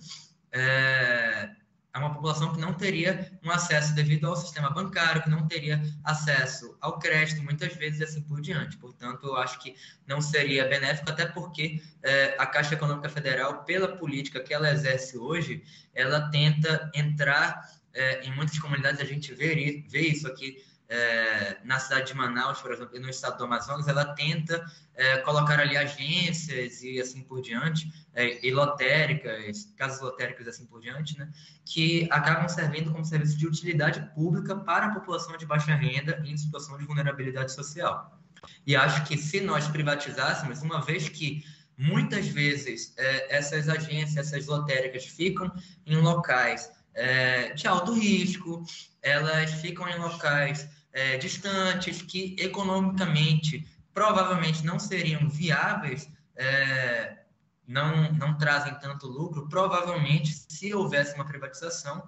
é, 1.94 2.00
uma 2.00 2.14
população 2.14 2.54
que 2.54 2.60
não 2.60 2.74
teria 2.74 3.32
um 3.44 3.52
acesso 3.52 3.94
devido 3.96 4.28
ao 4.28 4.36
sistema 4.36 4.70
bancário, 4.70 5.22
que 5.24 5.30
não 5.30 5.48
teria 5.48 5.82
acesso 6.04 6.78
ao 6.82 7.00
crédito, 7.00 7.44
muitas 7.44 7.74
vezes, 7.76 8.00
e 8.00 8.04
assim 8.04 8.22
por 8.22 8.42
diante. 8.42 8.78
Portanto, 8.78 9.26
eu 9.26 9.36
acho 9.36 9.60
que 9.60 9.76
não 10.06 10.22
seria 10.22 10.68
benéfico, 10.68 11.10
até 11.10 11.26
porque 11.26 11.82
é, 12.04 12.36
a 12.38 12.46
Caixa 12.46 12.76
Econômica 12.76 13.10
Federal, 13.10 13.64
pela 13.64 13.98
política 13.98 14.40
que 14.40 14.54
ela 14.54 14.72
exerce 14.72 15.18
hoje, 15.18 15.64
ela 15.94 16.30
tenta 16.30 16.92
entrar 16.94 17.68
é, 17.94 18.26
em 18.26 18.36
muitas 18.36 18.60
comunidades, 18.60 19.02
a 19.02 19.06
gente 19.06 19.34
vê, 19.34 19.84
vê 19.90 20.02
isso 20.02 20.28
aqui 20.28 20.64
é, 20.90 21.58
na 21.64 21.80
cidade 21.80 22.08
de 22.08 22.14
Manaus, 22.14 22.62
por 22.62 22.72
exemplo, 22.72 22.96
e 22.96 23.00
no 23.00 23.10
estado 23.10 23.38
do 23.38 23.44
Amazonas, 23.44 23.88
ela 23.88 24.06
tenta 24.14 24.66
é, 24.96 25.18
colocar 25.18 25.60
ali 25.60 25.76
agências 25.76 26.82
e 26.82 27.00
assim 27.00 27.22
por 27.22 27.42
diante, 27.42 27.92
é, 28.14 28.46
e 28.46 28.52
lotéricas, 28.52 29.74
casas 29.76 30.02
lotéricas 30.02 30.48
e 30.48 30.50
assim 30.50 30.66
por 30.66 30.82
diante, 30.82 31.18
né, 31.18 31.30
que 31.66 32.08
acabam 32.12 32.48
servindo 32.48 32.92
como 32.92 33.04
serviço 33.04 33.38
de 33.38 33.48
utilidade 33.48 34.00
pública 34.16 34.56
para 34.56 34.88
a 34.88 34.94
população 34.94 35.36
de 35.38 35.46
baixa 35.46 35.76
renda 35.76 36.22
em 36.26 36.38
situação 36.38 36.78
de 36.78 36.86
vulnerabilidade 36.86 37.52
social. 37.52 38.18
E 38.66 38.76
acho 38.76 39.04
que 39.06 39.18
se 39.18 39.42
nós 39.42 39.68
privatizássemos, 39.68 40.62
uma 40.62 40.82
vez 40.82 41.10
que 41.10 41.44
muitas 41.78 42.28
vezes 42.28 42.94
é, 42.98 43.38
essas 43.38 43.68
agências, 43.70 44.18
essas 44.28 44.48
lotéricas 44.48 45.06
ficam 45.06 45.52
em 45.86 45.98
locais 45.98 46.72
é, 46.94 47.54
de 47.54 47.68
alto 47.68 47.94
risco, 47.94 48.66
elas 49.02 49.52
ficam 49.52 49.88
em 49.88 49.98
locais 50.00 50.68
é, 50.98 51.16
distantes, 51.16 52.02
que 52.02 52.36
economicamente 52.40 53.68
provavelmente 53.94 54.66
não 54.66 54.80
seriam 54.80 55.30
viáveis, 55.30 56.10
é, 56.36 57.20
não, 57.68 58.12
não 58.14 58.36
trazem 58.36 58.74
tanto 58.80 59.06
lucro, 59.08 59.48
provavelmente, 59.48 60.34
se 60.50 60.74
houvesse 60.74 61.14
uma 61.14 61.24
privatização, 61.26 62.04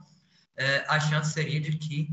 é, 0.58 0.84
a 0.88 0.99
chance 0.99 1.34
seria 1.34 1.62
de 1.62 1.78
que 1.78 2.10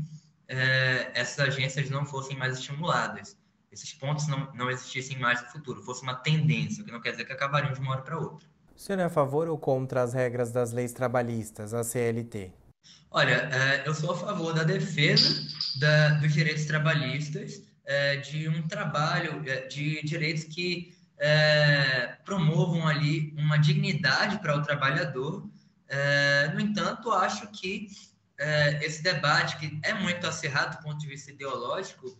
é, 0.47 1.11
essas 1.15 1.47
agências 1.47 1.89
não 1.89 2.05
fossem 2.05 2.37
mais 2.37 2.59
estimuladas, 2.59 3.35
esses 3.71 3.91
pontos 3.95 4.27
não, 4.27 4.53
não 4.53 4.69
existissem 4.69 5.17
mais 5.17 5.41
no 5.41 5.47
futuro, 5.47 5.81
fosse 5.81 6.03
uma 6.03 6.13
tendência, 6.13 6.83
o 6.83 6.85
que 6.85 6.91
não 6.91 7.01
quer 7.01 7.11
dizer 7.11 7.25
que 7.25 7.33
acabariam 7.33 7.73
de 7.73 7.79
uma 7.79 7.93
hora 7.93 8.01
para 8.03 8.19
outra. 8.19 8.47
O 8.75 8.79
senhor 8.79 8.99
é 8.99 9.05
a 9.05 9.09
favor 9.09 9.49
ou 9.49 9.57
contra 9.57 10.03
as 10.03 10.13
regras 10.13 10.51
das 10.51 10.71
leis 10.71 10.93
trabalhistas, 10.93 11.73
a 11.73 11.83
CLT? 11.83 12.53
Olha, 13.17 13.49
é, 13.51 13.87
eu 13.87 13.95
sou 13.95 14.11
a 14.11 14.17
favor 14.17 14.53
da 14.53 14.63
defesa 14.63 15.41
da, 15.79 16.09
dos 16.09 16.33
direitos 16.33 16.65
trabalhistas, 16.65 17.63
é, 17.83 18.17
de 18.17 18.47
um 18.47 18.67
trabalho 18.67 19.41
é, 19.49 19.65
de 19.65 20.03
direitos 20.03 20.43
que 20.43 20.95
promovam 22.23 22.87
ali 22.87 23.33
uma 23.35 23.57
dignidade 23.57 24.37
para 24.37 24.55
o 24.55 24.61
trabalhador. 24.61 25.49
no 26.53 26.61
entanto, 26.61 27.11
acho 27.11 27.47
que 27.47 27.87
esse 28.83 29.01
debate, 29.01 29.57
que 29.57 29.79
é 29.81 29.95
muito 29.95 30.27
acirrado 30.27 30.77
do 30.77 30.83
ponto 30.83 30.99
de 30.99 31.07
vista 31.07 31.31
ideológico, 31.31 32.15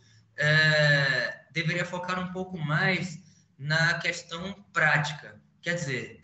deveria 1.51 1.85
focar 1.85 2.19
um 2.19 2.33
pouco 2.33 2.57
mais 2.57 3.19
na 3.55 3.99
questão 3.99 4.65
prática. 4.73 5.39
Quer 5.61 5.75
dizer, 5.75 6.19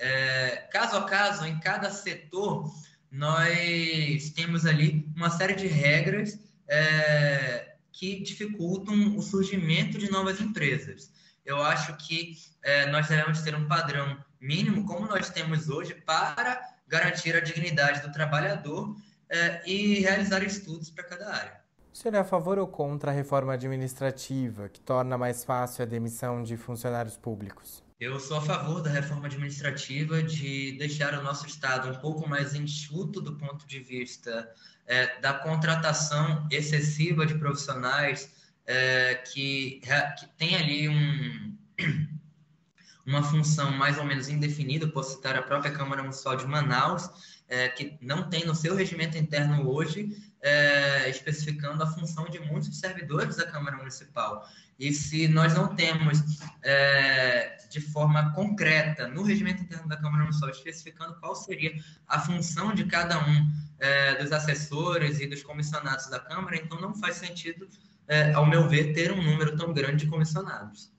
caso 0.72 0.98
a 0.98 1.06
caso, 1.06 1.46
em 1.46 1.60
cada 1.60 1.91
setor, 1.91 2.74
nós 3.13 4.32
temos 4.32 4.65
ali 4.65 5.08
uma 5.15 5.30
série 5.30 5.54
de 5.54 5.67
regras 5.67 6.39
é, 6.67 7.76
que 7.91 8.19
dificultam 8.21 9.15
o 9.15 9.21
surgimento 9.21 9.99
de 9.99 10.10
novas 10.10 10.41
empresas. 10.41 11.12
Eu 11.45 11.62
acho 11.62 11.95
que 11.97 12.36
é, 12.63 12.88
nós 12.88 13.08
devemos 13.08 13.41
ter 13.43 13.54
um 13.54 13.67
padrão 13.67 14.17
mínimo, 14.41 14.84
como 14.88 15.06
nós 15.06 15.30
temos 15.30 15.69
hoje, 15.69 15.93
para 15.93 16.60
garantir 16.88 17.36
a 17.36 17.39
dignidade 17.39 18.02
do 18.02 18.12
trabalhador 18.12 18.95
é, 19.30 19.62
e 19.69 19.99
realizar 19.99 20.43
estudos 20.43 20.89
para 20.89 21.04
cada 21.04 21.32
área. 21.32 21.62
O 21.93 21.95
senhor 21.95 22.15
é 22.15 22.19
a 22.19 22.23
favor 22.23 22.58
ou 22.58 22.65
contra 22.65 23.12
a 23.12 23.13
reforma 23.13 23.54
administrativa, 23.54 24.69
que 24.69 24.82
torna 24.82 25.19
mais 25.19 25.43
fácil 25.43 25.84
a 25.84 25.86
demissão 25.86 26.41
de 26.41 26.58
funcionários 26.58 27.15
públicos? 27.15 27.83
Eu 28.04 28.20
sou 28.20 28.36
a 28.36 28.42
favor 28.42 28.82
da 28.82 28.89
reforma 28.89 29.28
administrativa 29.28 30.22
de 30.22 30.74
deixar 30.78 31.18
o 31.18 31.24
nosso 31.24 31.48
Estado 31.48 31.88
um 31.89 31.96
pouco 32.02 32.28
mais 32.28 32.54
enxuto 32.54 33.22
do 33.22 33.38
ponto 33.38 33.66
de 33.66 33.80
vista 33.80 34.52
é, 34.86 35.22
da 35.22 35.34
contratação 35.34 36.46
excessiva 36.52 37.26
de 37.26 37.36
profissionais 37.36 38.30
é, 38.68 39.16
que, 39.16 39.80
que 40.20 40.28
tem 40.38 40.54
ali 40.54 40.89
um, 40.89 41.42
uma 43.06 43.24
função 43.24 43.72
mais 43.72 43.98
ou 43.98 44.06
menos 44.06 44.30
indefinida. 44.30 44.88
Posso 44.88 45.16
citar 45.16 45.36
a 45.36 45.42
própria 45.42 45.72
Câmara 45.72 46.02
Municipal 46.02 46.36
de 46.36 46.46
Manaus, 46.46 47.10
é, 47.48 47.70
que 47.70 47.98
não 48.02 48.30
tem 48.30 48.46
no 48.46 48.56
seu 48.56 48.76
regimento 48.76 49.18
interno 49.18 49.70
hoje 49.70 50.16
é, 50.44 51.10
especificando 51.10 51.82
a 51.82 51.88
função 51.88 52.26
de 52.26 52.38
muitos 52.39 52.78
servidores 52.78 53.38
da 53.38 53.46
Câmara 53.46 53.78
Municipal. 53.78 54.46
E 54.78 54.92
se 54.92 55.28
nós 55.28 55.54
não 55.54 55.74
temos 55.74 56.20
é, 56.62 57.58
de 57.70 57.80
forma 57.80 58.34
concreta 58.34 59.08
no 59.08 59.24
regimento 59.24 59.63
interno 59.63 59.88
da 59.88 59.96
Câmara 59.96 60.24
Municipal 60.24 60.50
especificando 60.50 61.16
qual 61.20 61.36
seria 61.36 61.74
a 62.08 62.20
função 62.20 62.74
de 62.74 62.84
cada 62.86 63.18
um 63.26 63.52
é, 63.80 64.22
dos 64.22 64.32
assessores 64.32 65.20
e 65.20 65.28
dos 65.28 65.44
comissionados 65.44 66.08
da 66.10 66.20
Câmara, 66.20 66.58
então 66.58 66.80
não 66.82 66.94
faz 66.96 67.16
sentido, 67.16 67.68
é, 68.08 68.34
ao 68.34 68.46
meu 68.46 68.68
ver, 68.68 68.94
ter 68.94 69.12
um 69.12 69.24
número 69.24 69.56
tão 69.56 69.74
grande 69.74 70.06
de 70.06 70.12
comissionados. 70.12 70.92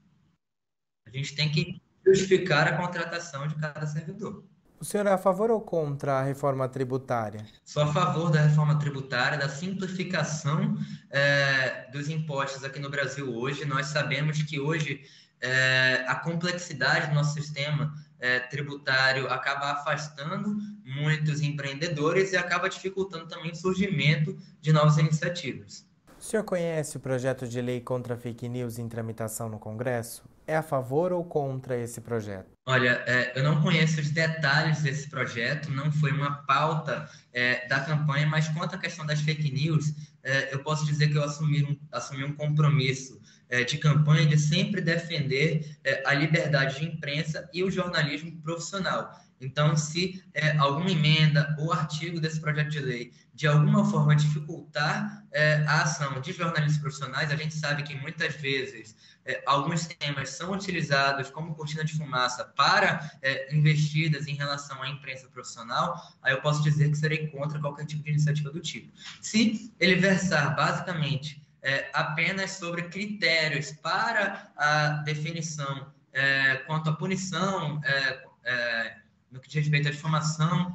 A 1.07 1.11
gente 1.11 1.35
tem 1.35 1.51
que 1.51 1.83
justificar 2.05 2.69
a 2.69 2.77
contratação 2.77 3.47
de 3.47 3.55
cada 3.57 3.87
servidor. 3.87 4.45
O 4.81 4.85
senhor 4.85 5.07
é 5.07 5.12
a 5.12 5.19
favor 5.19 5.51
ou 5.51 5.61
contra 5.62 6.19
a 6.19 6.23
reforma 6.23 6.69
tributária? 6.69 7.47
Sou 7.64 7.83
a 7.83 7.93
favor 7.93 8.31
da 8.31 8.43
reforma 8.43 8.79
tributária, 8.79 9.38
da 9.38 9.49
simplificação 9.49 10.77
é, 11.11 11.90
dos 11.90 12.11
impostos 12.11 12.64
aqui 12.64 12.79
no 12.79 12.90
Brasil 12.90 13.35
hoje. 13.35 13.64
Nós 13.64 13.87
sabemos 13.87 14.43
que 14.43 14.61
hoje 14.61 15.01
é, 15.40 16.05
a 16.07 16.17
complexidade 16.17 17.09
do 17.09 17.14
nosso 17.14 17.33
sistema 17.33 17.95
é, 18.19 18.40
tributário 18.40 19.27
acaba 19.31 19.73
afastando 19.73 20.57
muitos 20.85 21.40
empreendedores 21.40 22.33
e 22.33 22.37
acaba 22.37 22.69
dificultando 22.69 23.27
também 23.27 23.53
o 23.53 23.57
surgimento 23.57 24.37
de 24.61 24.73
novas 24.73 24.99
iniciativas. 24.99 25.87
O 26.19 26.23
senhor 26.23 26.45
conhece 26.45 26.97
o 26.97 27.01
projeto 27.01 27.47
de 27.47 27.61
lei 27.61 27.81
contra 27.81 28.17
fake 28.17 28.49
news 28.49 28.79
em 28.79 28.88
tramitação 28.88 29.49
no 29.49 29.59
Congresso? 29.59 30.25
É 30.46 30.57
a 30.57 30.62
favor 30.62 31.12
ou 31.12 31.24
contra 31.24 31.76
esse 31.76 32.00
projeto? 32.00 32.52
Olha, 32.66 33.02
é, 33.07 33.38
eu 33.38 33.42
não 33.42 33.62
conheço 33.62 34.00
os 34.00 34.11
detalhes 34.11 34.83
desse 34.83 35.09
projeto, 35.09 35.70
não 35.70 35.92
foi 35.92 36.12
uma 36.12 36.42
pauta 36.44 37.09
é, 37.33 37.66
da 37.66 37.80
campanha, 37.80 38.26
mas 38.26 38.48
quanto 38.48 38.74
à 38.74 38.78
questão 38.78 39.04
das 39.04 39.20
fake 39.20 39.50
news, 39.52 39.92
é, 40.22 40.54
eu 40.54 40.62
posso 40.62 40.87
dizer 40.87 41.09
que 41.09 41.16
eu 41.16 41.24
assumi 41.24 41.62
um, 41.62 41.78
assumi 41.92 42.24
um 42.24 42.35
compromisso 42.35 43.20
é, 43.48 43.64
de 43.64 43.78
campanha 43.78 44.26
de 44.26 44.38
sempre 44.38 44.80
defender 44.80 45.76
é, 45.85 46.02
a 46.07 46.14
liberdade 46.14 46.80
de 46.80 46.87
imprensa 46.87 47.48
e 47.52 47.62
o 47.62 47.70
jornalismo 47.70 48.40
profissional. 48.42 49.12
Então, 49.40 49.76
se 49.76 50.22
é, 50.33 50.57
alguma 50.57 50.90
emenda 50.90 51.54
ou 51.59 51.72
artigo 51.72 52.20
desse 52.20 52.40
projeto 52.40 52.70
de 52.70 52.80
lei 52.80 53.12
de 53.35 53.46
alguma 53.46 53.85
forma 53.85 54.14
dificultar 54.14 55.24
é, 55.33 55.64
a 55.66 55.83
ação 55.83 56.20
de 56.20 56.33
jornalistas 56.33 56.80
profissionais, 56.80 57.30
a 57.30 57.37
gente 57.37 57.54
sabe 57.54 57.83
que 57.83 57.94
muitas 57.96 58.35
vezes 58.37 58.96
é, 59.27 59.43
alguns 59.47 59.87
temas 59.87 60.31
são 60.31 60.53
utilizados 60.53 61.31
como 61.31 61.55
cortina 61.55 61.85
de 61.85 61.95
fumaça 61.95 62.45
para 62.45 63.11
é, 63.23 63.55
investidas 63.55 64.27
em 64.27 64.35
relação 64.35 64.83
à 64.83 64.89
imprensa 64.89 65.29
profissional, 65.29 66.01
aí 66.23 66.33
eu 66.33 66.41
posso 66.41 66.63
dizer 66.63 66.91
que 66.91 66.97
serei 66.97 67.29
contra 67.29 67.59
qualquer 67.59 67.87
tipo 67.87 68.03
de 68.03 68.11
iniciativa 68.11 68.51
do 68.51 68.61
tipo. 68.61 68.93
Se 69.23 69.73
ele 69.81 69.97
versar 69.97 70.55
basicamente 70.55 71.43
é, 71.65 71.89
apenas 71.95 72.53
sobre 72.53 72.83
critérios 72.83 73.73
para 73.73 74.53
a 74.55 74.89
definição 75.05 75.91
é, 76.13 76.57
quanto 76.67 76.91
à 76.91 76.93
punição 76.93 77.81
é, 77.83 78.25
é, 78.45 78.97
no 79.33 79.41
que 79.41 79.49
diz 79.49 79.63
respeito 79.63 79.89
à 79.89 79.91
difamação 79.91 80.75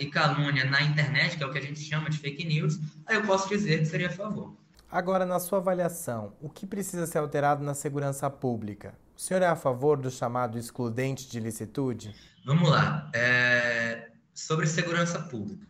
e 0.00 0.06
calúnia 0.06 0.64
na 0.64 0.82
internet, 0.82 1.36
que 1.36 1.44
é 1.44 1.46
o 1.46 1.52
que 1.52 1.58
a 1.58 1.62
gente 1.62 1.78
chama 1.78 2.10
de 2.10 2.18
fake 2.18 2.44
news, 2.44 2.80
aí 3.06 3.14
eu 3.14 3.22
posso 3.22 3.48
dizer 3.48 3.78
que 3.78 3.84
seria 3.84 4.08
a 4.08 4.10
favor. 4.10 4.56
Agora, 4.92 5.24
na 5.24 5.40
sua 5.40 5.58
avaliação, 5.58 6.36
o 6.38 6.50
que 6.50 6.66
precisa 6.66 7.06
ser 7.06 7.16
alterado 7.16 7.64
na 7.64 7.72
segurança 7.72 8.28
pública? 8.28 8.94
O 9.16 9.18
senhor 9.18 9.42
é 9.42 9.46
a 9.46 9.56
favor 9.56 9.96
do 9.96 10.10
chamado 10.10 10.58
excludente 10.58 11.30
de 11.30 11.40
licitude? 11.40 12.14
Vamos 12.44 12.68
lá. 12.68 13.10
É... 13.14 14.10
Sobre 14.34 14.66
segurança 14.66 15.18
pública. 15.18 15.66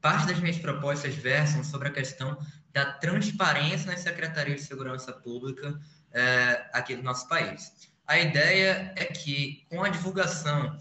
Parte 0.00 0.26
das 0.26 0.40
minhas 0.40 0.58
propostas 0.58 1.14
versam 1.14 1.62
sobre 1.62 1.86
a 1.86 1.92
questão 1.92 2.36
da 2.72 2.90
transparência 2.94 3.88
nas 3.88 4.00
secretarias 4.00 4.62
de 4.62 4.66
segurança 4.66 5.12
pública 5.12 5.78
é, 6.12 6.68
aqui 6.72 6.96
do 6.96 7.04
nosso 7.04 7.28
país. 7.28 7.72
A 8.04 8.18
ideia 8.18 8.92
é 8.96 9.04
que, 9.04 9.64
com 9.70 9.84
a 9.84 9.88
divulgação 9.88 10.76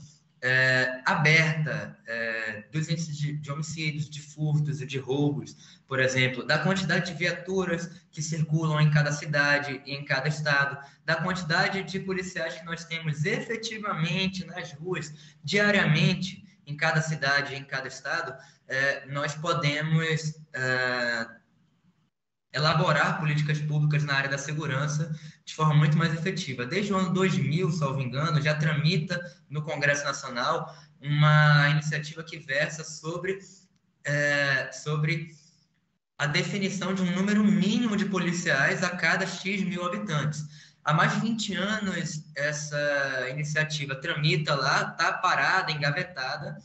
é, 0.47 1.01
aberta 1.05 1.97
é, 2.05 2.65
dos 2.71 2.88
índices 2.88 3.17
de, 3.17 3.34
de, 3.34 3.51
homicídios, 3.51 4.08
de 4.08 4.21
furtos 4.21 4.79
e 4.79 4.86
de 4.86 4.99
roubos, 4.99 5.79
por 5.88 5.99
exemplo, 5.99 6.45
da 6.45 6.60
quantidade 6.60 7.12
de 7.12 7.17
viaturas 7.17 7.89
que 8.12 8.21
circulam 8.21 8.79
em 8.79 8.91
cada 8.91 9.12
cidade 9.12 9.81
e 9.88 9.95
em 9.95 10.05
cada 10.05 10.27
estado, 10.27 10.77
da 11.03 11.15
quantidade 11.15 11.81
de 11.81 11.99
policiais 11.99 12.53
que 12.53 12.63
nós 12.63 12.86
temos 12.86 13.25
efetivamente 13.25 14.45
nas 14.45 14.71
ruas 14.73 15.12
diariamente 15.43 16.45
em 16.67 16.77
cada 16.77 17.01
cidade 17.01 17.55
e 17.55 17.58
em 17.58 17.63
cada 17.63 17.88
estado, 17.88 18.36
é, 18.67 19.08
nós 19.08 19.34
podemos 19.34 20.36
é, 20.53 21.27
elaborar 22.56 23.20
políticas 23.20 23.60
públicas 23.60 24.06
na 24.06 24.13
área 24.13 24.30
da 24.30 24.38
segurança 24.38 25.13
de 25.44 25.54
forma 25.54 25.74
muito 25.74 25.98
mais 25.98 26.13
efetiva. 26.13 26.65
Desde 26.65 26.94
o 26.94 26.98
ano 26.98 27.13
2000, 27.13 27.70
salvo 27.72 28.02
engano, 28.02 28.41
já 28.41 28.56
tramita 28.56 29.22
no 29.50 29.62
Congresso 29.62 30.06
Nacional 30.06 30.74
uma 31.02 31.70
iniciativa 31.70 32.24
que 32.24 32.39
versa 32.39 32.84
sobre, 32.84 33.39
é, 34.06 34.72
sobre 34.72 35.36
a 36.18 36.26
definição 36.26 36.94
de 36.94 37.02
um 37.02 37.12
número 37.12 37.44
mínimo 37.44 37.98
de 37.98 38.06
policiais 38.06 38.82
a 38.84 38.89
cada 38.89 39.28
X 39.28 39.62
mil 39.62 39.86
habitantes. 39.86 40.46
Há 40.86 40.94
mais 40.94 41.13
de 41.15 41.20
20 41.20 41.56
anos, 41.56 42.24
essa 42.36 43.30
iniciativa 43.32 43.96
tramita 43.96 44.56
lá, 44.56 44.91
está 44.91 45.12
parada, 45.13 45.72
engavetada, 45.74 46.58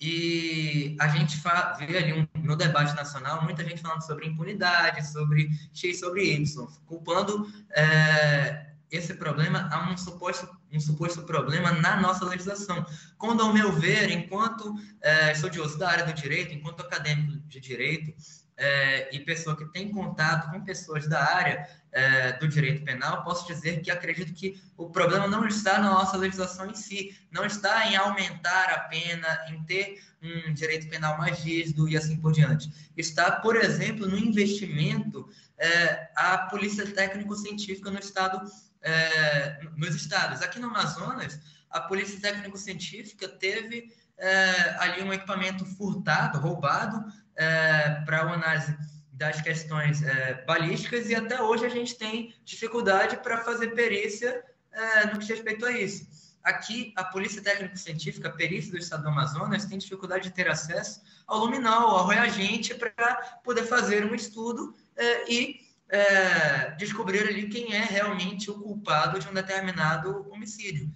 e 0.00 0.96
a 1.00 1.08
gente 1.08 1.40
vê 1.78 1.98
ali 1.98 2.12
um, 2.12 2.26
no 2.42 2.56
debate 2.56 2.94
nacional 2.94 3.42
muita 3.42 3.64
gente 3.64 3.80
falando 3.80 4.02
sobre 4.02 4.26
impunidade, 4.26 5.06
sobre 5.06 5.48
X, 5.72 6.00
sobre 6.00 6.34
Y, 6.34 6.66
culpando 6.86 7.46
é, 7.70 8.66
esse 8.90 9.14
problema 9.14 9.68
a 9.72 9.90
um 9.90 9.96
suposto, 9.96 10.48
um 10.72 10.80
suposto 10.80 11.22
problema 11.22 11.72
na 11.72 12.00
nossa 12.00 12.24
legislação. 12.24 12.84
Quando, 13.16 13.42
ao 13.42 13.52
meu 13.52 13.72
ver, 13.72 14.10
enquanto 14.10 14.74
é, 15.00 15.32
estudioso 15.32 15.78
da 15.78 15.90
área 15.90 16.04
do 16.04 16.12
direito, 16.12 16.52
enquanto 16.52 16.80
acadêmico 16.80 17.38
de 17.48 17.60
direito, 17.60 18.14
é, 18.56 19.14
e 19.14 19.20
pessoa 19.20 19.56
que 19.56 19.64
tem 19.66 19.90
contato 19.90 20.50
com 20.50 20.60
pessoas 20.60 21.08
da 21.08 21.22
área 21.22 21.68
é, 21.92 22.32
do 22.34 22.48
direito 22.48 22.84
penal, 22.84 23.22
posso 23.24 23.46
dizer 23.46 23.80
que 23.80 23.90
acredito 23.90 24.32
que 24.32 24.60
o 24.76 24.90
problema 24.90 25.26
não 25.26 25.46
está 25.46 25.78
na 25.78 25.90
nossa 25.90 26.16
legislação 26.16 26.66
em 26.70 26.74
si, 26.74 27.16
não 27.30 27.44
está 27.44 27.86
em 27.88 27.96
aumentar 27.96 28.70
a 28.70 28.80
pena, 28.80 29.26
em 29.48 29.62
ter 29.64 30.02
um 30.22 30.52
direito 30.52 30.88
penal 30.88 31.18
mais 31.18 31.38
rígido 31.40 31.88
e 31.88 31.96
assim 31.96 32.16
por 32.16 32.32
diante. 32.32 32.70
Está, 32.96 33.32
por 33.32 33.56
exemplo, 33.56 34.06
no 34.06 34.18
investimento 34.18 35.28
é, 35.58 36.10
a 36.16 36.38
polícia 36.38 36.86
técnico-científica 36.86 37.90
no 37.90 37.98
estado, 37.98 38.50
é, 38.82 39.60
nos 39.76 39.94
estados. 39.94 40.42
Aqui 40.42 40.58
no 40.58 40.68
Amazonas, 40.68 41.38
a 41.74 41.80
polícia 41.80 42.20
técnico-científica 42.20 43.28
teve 43.28 43.92
é, 44.16 44.76
ali 44.78 45.02
um 45.02 45.12
equipamento 45.12 45.66
furtado, 45.66 46.38
roubado, 46.38 47.04
é, 47.34 48.00
para 48.06 48.18
a 48.18 48.32
análise 48.32 48.78
das 49.12 49.40
questões 49.40 50.00
é, 50.02 50.44
balísticas 50.46 51.10
e 51.10 51.16
até 51.16 51.42
hoje 51.42 51.66
a 51.66 51.68
gente 51.68 51.96
tem 51.96 52.32
dificuldade 52.44 53.16
para 53.16 53.38
fazer 53.38 53.74
perícia 53.74 54.40
é, 54.70 55.06
no 55.06 55.12
que 55.14 55.18
diz 55.18 55.30
respeito 55.30 55.66
a 55.66 55.72
isso. 55.72 56.06
Aqui, 56.44 56.92
a 56.94 57.02
Polícia 57.02 57.42
Técnico-Científica, 57.42 58.28
a 58.28 58.32
perícia 58.32 58.70
do 58.70 58.78
Estado 58.78 59.02
do 59.02 59.08
Amazonas, 59.08 59.64
tem 59.64 59.78
dificuldade 59.78 60.28
de 60.28 60.34
ter 60.34 60.48
acesso 60.48 61.02
ao 61.26 61.38
luminal, 61.38 61.88
ao 61.88 62.06
reagente, 62.06 62.74
para 62.74 63.40
poder 63.42 63.64
fazer 63.64 64.04
um 64.04 64.14
estudo 64.14 64.76
é, 64.94 65.32
e 65.32 65.60
é, 65.88 66.70
descobrir 66.72 67.26
ali 67.26 67.48
quem 67.48 67.74
é 67.74 67.80
realmente 67.80 68.50
o 68.50 68.60
culpado 68.60 69.18
de 69.18 69.28
um 69.28 69.34
determinado 69.34 70.30
homicídio. 70.30 70.88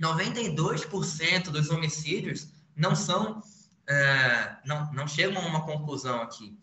92% 0.00 1.20
é, 1.20 1.38
dos 1.50 1.70
homicídios 1.70 2.48
não 2.76 2.94
são 2.96 3.42
é, 3.88 4.56
não, 4.64 4.92
não 4.92 5.06
chegam 5.06 5.42
a 5.42 5.46
uma 5.46 5.64
conclusão 5.64 6.22
aqui. 6.22 6.56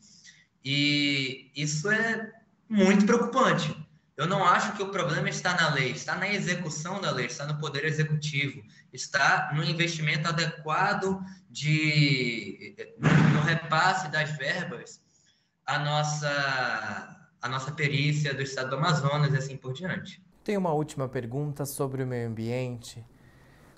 E 0.64 1.52
isso 1.56 1.90
é 1.90 2.32
muito 2.68 3.06
preocupante. 3.06 3.76
Eu 4.18 4.28
não 4.28 4.44
acho 4.44 4.74
que 4.74 4.84
o 4.84 4.90
problema 4.90 5.30
está 5.30 5.56
na 5.56 5.74
lei, 5.74 5.92
está 5.92 6.16
na 6.16 6.28
execução 6.28 7.00
da 7.00 7.10
lei, 7.12 7.28
está 7.28 7.46
no 7.46 7.58
poder 7.58 7.86
executivo, 7.86 8.62
está 8.92 9.52
no 9.54 9.64
investimento 9.64 10.28
adequado 10.28 11.24
de 11.50 12.76
no 13.34 13.42
repasse 13.42 14.10
das 14.10 14.32
verbas 14.32 15.02
a 15.66 15.80
nossa 15.80 17.16
a 17.42 17.48
nossa 17.48 17.72
perícia 17.72 18.34
do 18.34 18.42
estado 18.42 18.72
do 18.72 18.76
Amazonas 18.76 19.34
e 19.34 19.38
assim 19.38 19.56
por 19.56 19.72
diante. 19.72 20.22
Tem 20.44 20.58
uma 20.58 20.74
última 20.74 21.08
pergunta 21.08 21.66
sobre 21.66 22.04
o 22.04 22.08
meio 22.08 22.28
ambiente. 22.28 23.04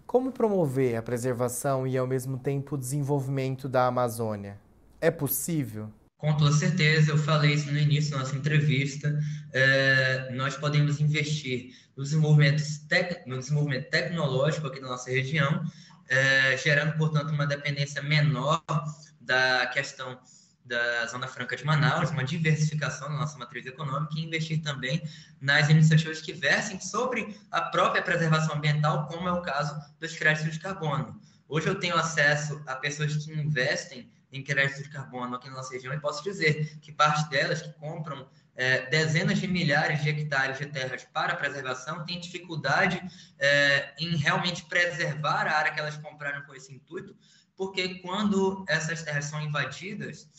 Como 0.05 0.31
promover 0.31 0.95
a 0.95 1.01
preservação 1.01 1.87
e, 1.87 1.97
ao 1.97 2.05
mesmo 2.05 2.37
tempo, 2.37 2.75
o 2.75 2.77
desenvolvimento 2.77 3.67
da 3.67 3.87
Amazônia? 3.87 4.59
É 4.99 5.09
possível? 5.09 5.89
Com 6.17 6.37
toda 6.37 6.51
certeza, 6.51 7.11
eu 7.11 7.17
falei 7.17 7.53
isso 7.53 7.71
no 7.71 7.79
início 7.79 8.11
da 8.11 8.19
nossa 8.19 8.35
entrevista. 8.35 9.19
É, 9.51 10.31
nós 10.35 10.55
podemos 10.55 11.01
investir 11.01 11.71
no 11.97 12.03
desenvolvimento, 12.03 12.61
tec, 12.87 13.25
no 13.25 13.39
desenvolvimento 13.39 13.89
tecnológico 13.89 14.67
aqui 14.67 14.79
na 14.79 14.89
nossa 14.89 15.09
região, 15.09 15.63
é, 16.07 16.55
gerando, 16.57 16.95
portanto, 16.97 17.31
uma 17.31 17.47
dependência 17.47 18.03
menor 18.03 18.61
da 19.19 19.65
questão 19.67 20.19
da 20.65 21.05
Zona 21.07 21.27
Franca 21.27 21.55
de 21.55 21.65
Manaus, 21.65 22.11
uma 22.11 22.23
diversificação 22.23 23.09
da 23.09 23.15
nossa 23.15 23.37
matriz 23.37 23.65
econômica 23.65 24.13
e 24.17 24.23
investir 24.23 24.61
também 24.61 25.01
nas 25.39 25.69
iniciativas 25.69 26.21
que 26.21 26.33
versem 26.33 26.79
sobre 26.79 27.37
a 27.49 27.61
própria 27.61 28.01
preservação 28.01 28.55
ambiental, 28.55 29.07
como 29.07 29.27
é 29.27 29.31
o 29.31 29.41
caso 29.41 29.79
dos 29.99 30.15
créditos 30.15 30.53
de 30.53 30.59
carbono. 30.59 31.19
Hoje 31.47 31.67
eu 31.67 31.79
tenho 31.79 31.95
acesso 31.95 32.61
a 32.65 32.75
pessoas 32.75 33.15
que 33.15 33.33
investem 33.33 34.09
em 34.31 34.41
créditos 34.41 34.83
de 34.83 34.89
carbono 34.89 35.35
aqui 35.35 35.49
na 35.49 35.57
nossa 35.57 35.73
região 35.73 35.93
e 35.93 35.99
posso 35.99 36.23
dizer 36.23 36.79
que 36.79 36.91
parte 36.91 37.29
delas 37.29 37.61
que 37.61 37.73
compram 37.73 38.29
é, 38.55 38.89
dezenas 38.89 39.39
de 39.39 39.47
milhares 39.47 40.01
de 40.01 40.09
hectares 40.09 40.57
de 40.57 40.67
terras 40.67 41.03
para 41.05 41.35
preservação 41.35 42.05
têm 42.05 42.19
dificuldade 42.19 43.01
é, 43.39 43.93
em 43.99 44.15
realmente 44.15 44.63
preservar 44.65 45.47
a 45.47 45.57
área 45.57 45.73
que 45.73 45.79
elas 45.79 45.97
compraram 45.97 46.43
com 46.45 46.53
esse 46.53 46.73
intuito, 46.73 47.15
porque 47.57 47.95
quando 47.95 48.63
essas 48.67 49.01
terras 49.03 49.25
são 49.25 49.41
invadidas, 49.41 50.29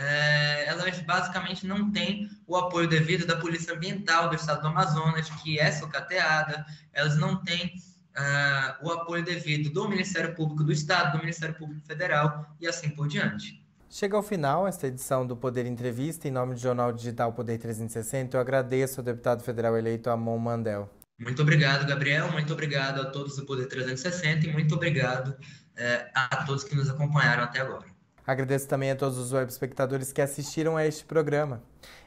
é, 0.00 0.66
elas 0.66 0.98
basicamente 1.00 1.66
não 1.66 1.90
têm 1.90 2.30
o 2.46 2.56
apoio 2.56 2.88
devido 2.88 3.26
da 3.26 3.36
Polícia 3.36 3.74
Ambiental 3.74 4.30
do 4.30 4.34
Estado 4.34 4.62
do 4.62 4.68
Amazonas, 4.68 5.28
que 5.42 5.60
é 5.60 5.70
socateada, 5.70 6.64
elas 6.94 7.18
não 7.18 7.36
têm 7.44 7.74
uh, 8.16 8.86
o 8.86 8.90
apoio 8.92 9.22
devido 9.22 9.70
do 9.70 9.86
Ministério 9.86 10.34
Público 10.34 10.64
do 10.64 10.72
Estado, 10.72 11.12
do 11.12 11.18
Ministério 11.18 11.54
Público 11.54 11.86
Federal 11.86 12.46
e 12.58 12.66
assim 12.66 12.88
por 12.88 13.08
diante. 13.08 13.62
Chega 13.90 14.16
ao 14.16 14.22
final 14.22 14.66
esta 14.66 14.86
edição 14.86 15.26
do 15.26 15.36
Poder 15.36 15.66
Entrevista. 15.66 16.26
Em 16.26 16.30
nome 16.30 16.54
do 16.54 16.60
Jornal 16.60 16.92
Digital 16.92 17.34
Poder 17.34 17.58
360, 17.58 18.36
eu 18.36 18.40
agradeço 18.40 19.00
ao 19.00 19.04
deputado 19.04 19.42
federal 19.42 19.76
eleito 19.76 20.08
Amon 20.08 20.38
Mandel. 20.38 20.88
Muito 21.18 21.42
obrigado, 21.42 21.86
Gabriel. 21.86 22.32
Muito 22.32 22.50
obrigado 22.54 23.02
a 23.02 23.10
todos 23.10 23.36
do 23.36 23.44
Poder 23.44 23.66
360 23.66 24.46
e 24.46 24.52
muito 24.52 24.74
obrigado 24.74 25.36
eh, 25.76 26.10
a 26.14 26.44
todos 26.46 26.64
que 26.64 26.74
nos 26.74 26.88
acompanharam 26.88 27.42
até 27.42 27.60
agora. 27.60 27.99
Agradeço 28.30 28.68
também 28.68 28.92
a 28.92 28.94
todos 28.94 29.18
os 29.18 29.32
web 29.32 29.50
espectadores 29.50 30.12
que 30.12 30.22
assistiram 30.22 30.76
a 30.76 30.86
este 30.86 31.04
programa. 31.04 31.60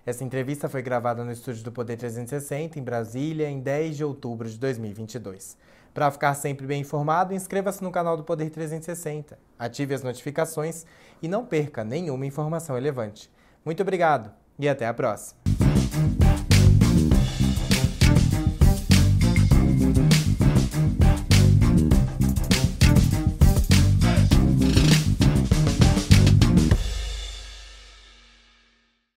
Essa 0.05 0.23
entrevista 0.23 0.69
foi 0.69 0.81
gravada 0.81 1.21
no 1.21 1.33
estúdio 1.33 1.65
do 1.65 1.71
Poder 1.73 1.97
360, 1.97 2.79
em 2.79 2.81
Brasília, 2.81 3.49
em 3.49 3.59
10 3.59 3.97
de 3.97 4.05
outubro 4.05 4.49
de 4.49 4.57
2022. 4.57 5.57
Para 5.93 6.09
ficar 6.09 6.33
sempre 6.35 6.65
bem 6.65 6.79
informado, 6.79 7.33
inscreva-se 7.33 7.83
no 7.83 7.91
canal 7.91 8.15
do 8.15 8.23
Poder 8.23 8.49
360, 8.49 9.37
ative 9.59 9.95
as 9.95 10.01
notificações 10.01 10.85
e 11.21 11.27
não 11.27 11.45
perca 11.45 11.83
nenhuma 11.83 12.25
informação 12.25 12.77
relevante. 12.77 13.29
Muito 13.65 13.81
obrigado 13.81 14.31
e 14.57 14.69
até 14.69 14.87
a 14.87 14.93
próxima! 14.93 15.72